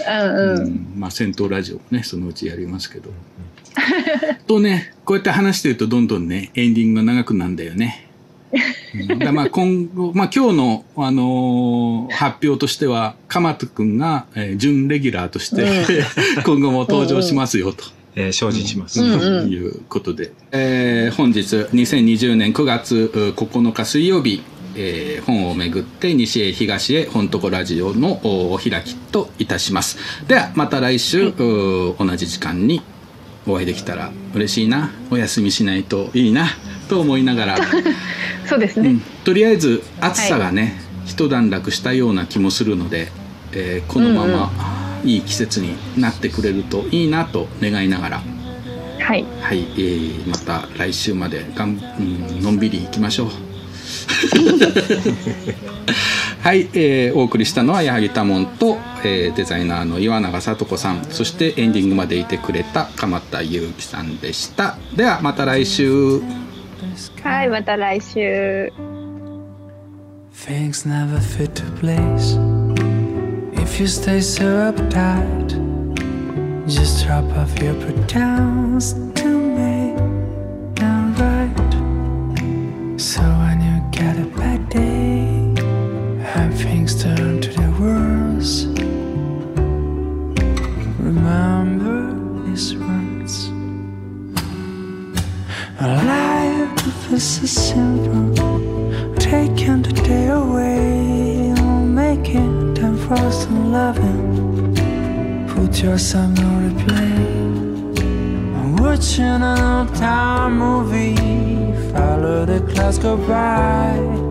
[0.00, 3.10] うんうん、まあ、戦闘ラジオもね、そのうちやりますけど。
[4.46, 8.06] とね、こうやって話してるとどんどんね、エンディングが長くなるんだよね。
[9.10, 15.86] うん、だまあ今後、まあ今日の、あのー、発表としては、かまとくんが、えー、準レギュラーとして、
[16.44, 17.84] 今後も登場しますよと。
[18.20, 19.00] えー、精進します。
[19.00, 24.42] ということで、えー、本日2020年9月9日水曜日、
[24.76, 28.20] えー、本をめぐって西へ東へ本とこラジオの
[28.52, 29.98] お開きといたします。
[30.26, 32.82] ではまた来週、同じ時間に
[33.46, 36.46] お会いできたら嬉しいなお休みしないといいな
[36.88, 37.58] と思いながら。
[38.46, 40.72] そうですね、うん、とりあえず暑さがね、はい、
[41.06, 43.12] 一段落したような気もするので、
[43.52, 48.22] えー、このまま、うんうんいい季節になってくれるといいなと願いながら。
[49.00, 53.28] はい、はいえー、また来週までがん、うん、のんびりいきましょう。
[56.42, 61.04] はい、えー、お送りしたのは矢作多門と、えー、デザイナーの岩永聡子さん。
[61.10, 64.78] そしてエンディングまでいてくれた鎌田裕樹さんでした。
[64.96, 66.20] ではまた来週。
[67.22, 68.72] はいまた来週
[73.80, 75.48] you stay so uptight,
[76.68, 79.94] just drop off your pretense to me
[80.82, 81.70] and right.
[83.00, 85.54] So when you get a bad day
[86.36, 88.66] and things turn to the worst,
[90.98, 92.12] remember
[92.44, 93.48] these words.
[95.80, 98.34] Life is so simple,
[99.16, 101.54] taking the day away,
[102.02, 102.49] making
[103.10, 104.76] for some loving.
[105.48, 107.16] Put your song on replay.
[108.56, 111.16] I'm watching an old time movie.
[111.92, 114.29] Follow the clouds go by.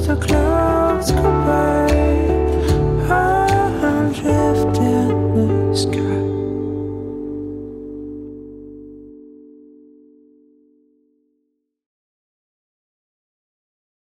[0.00, 1.12] the clouds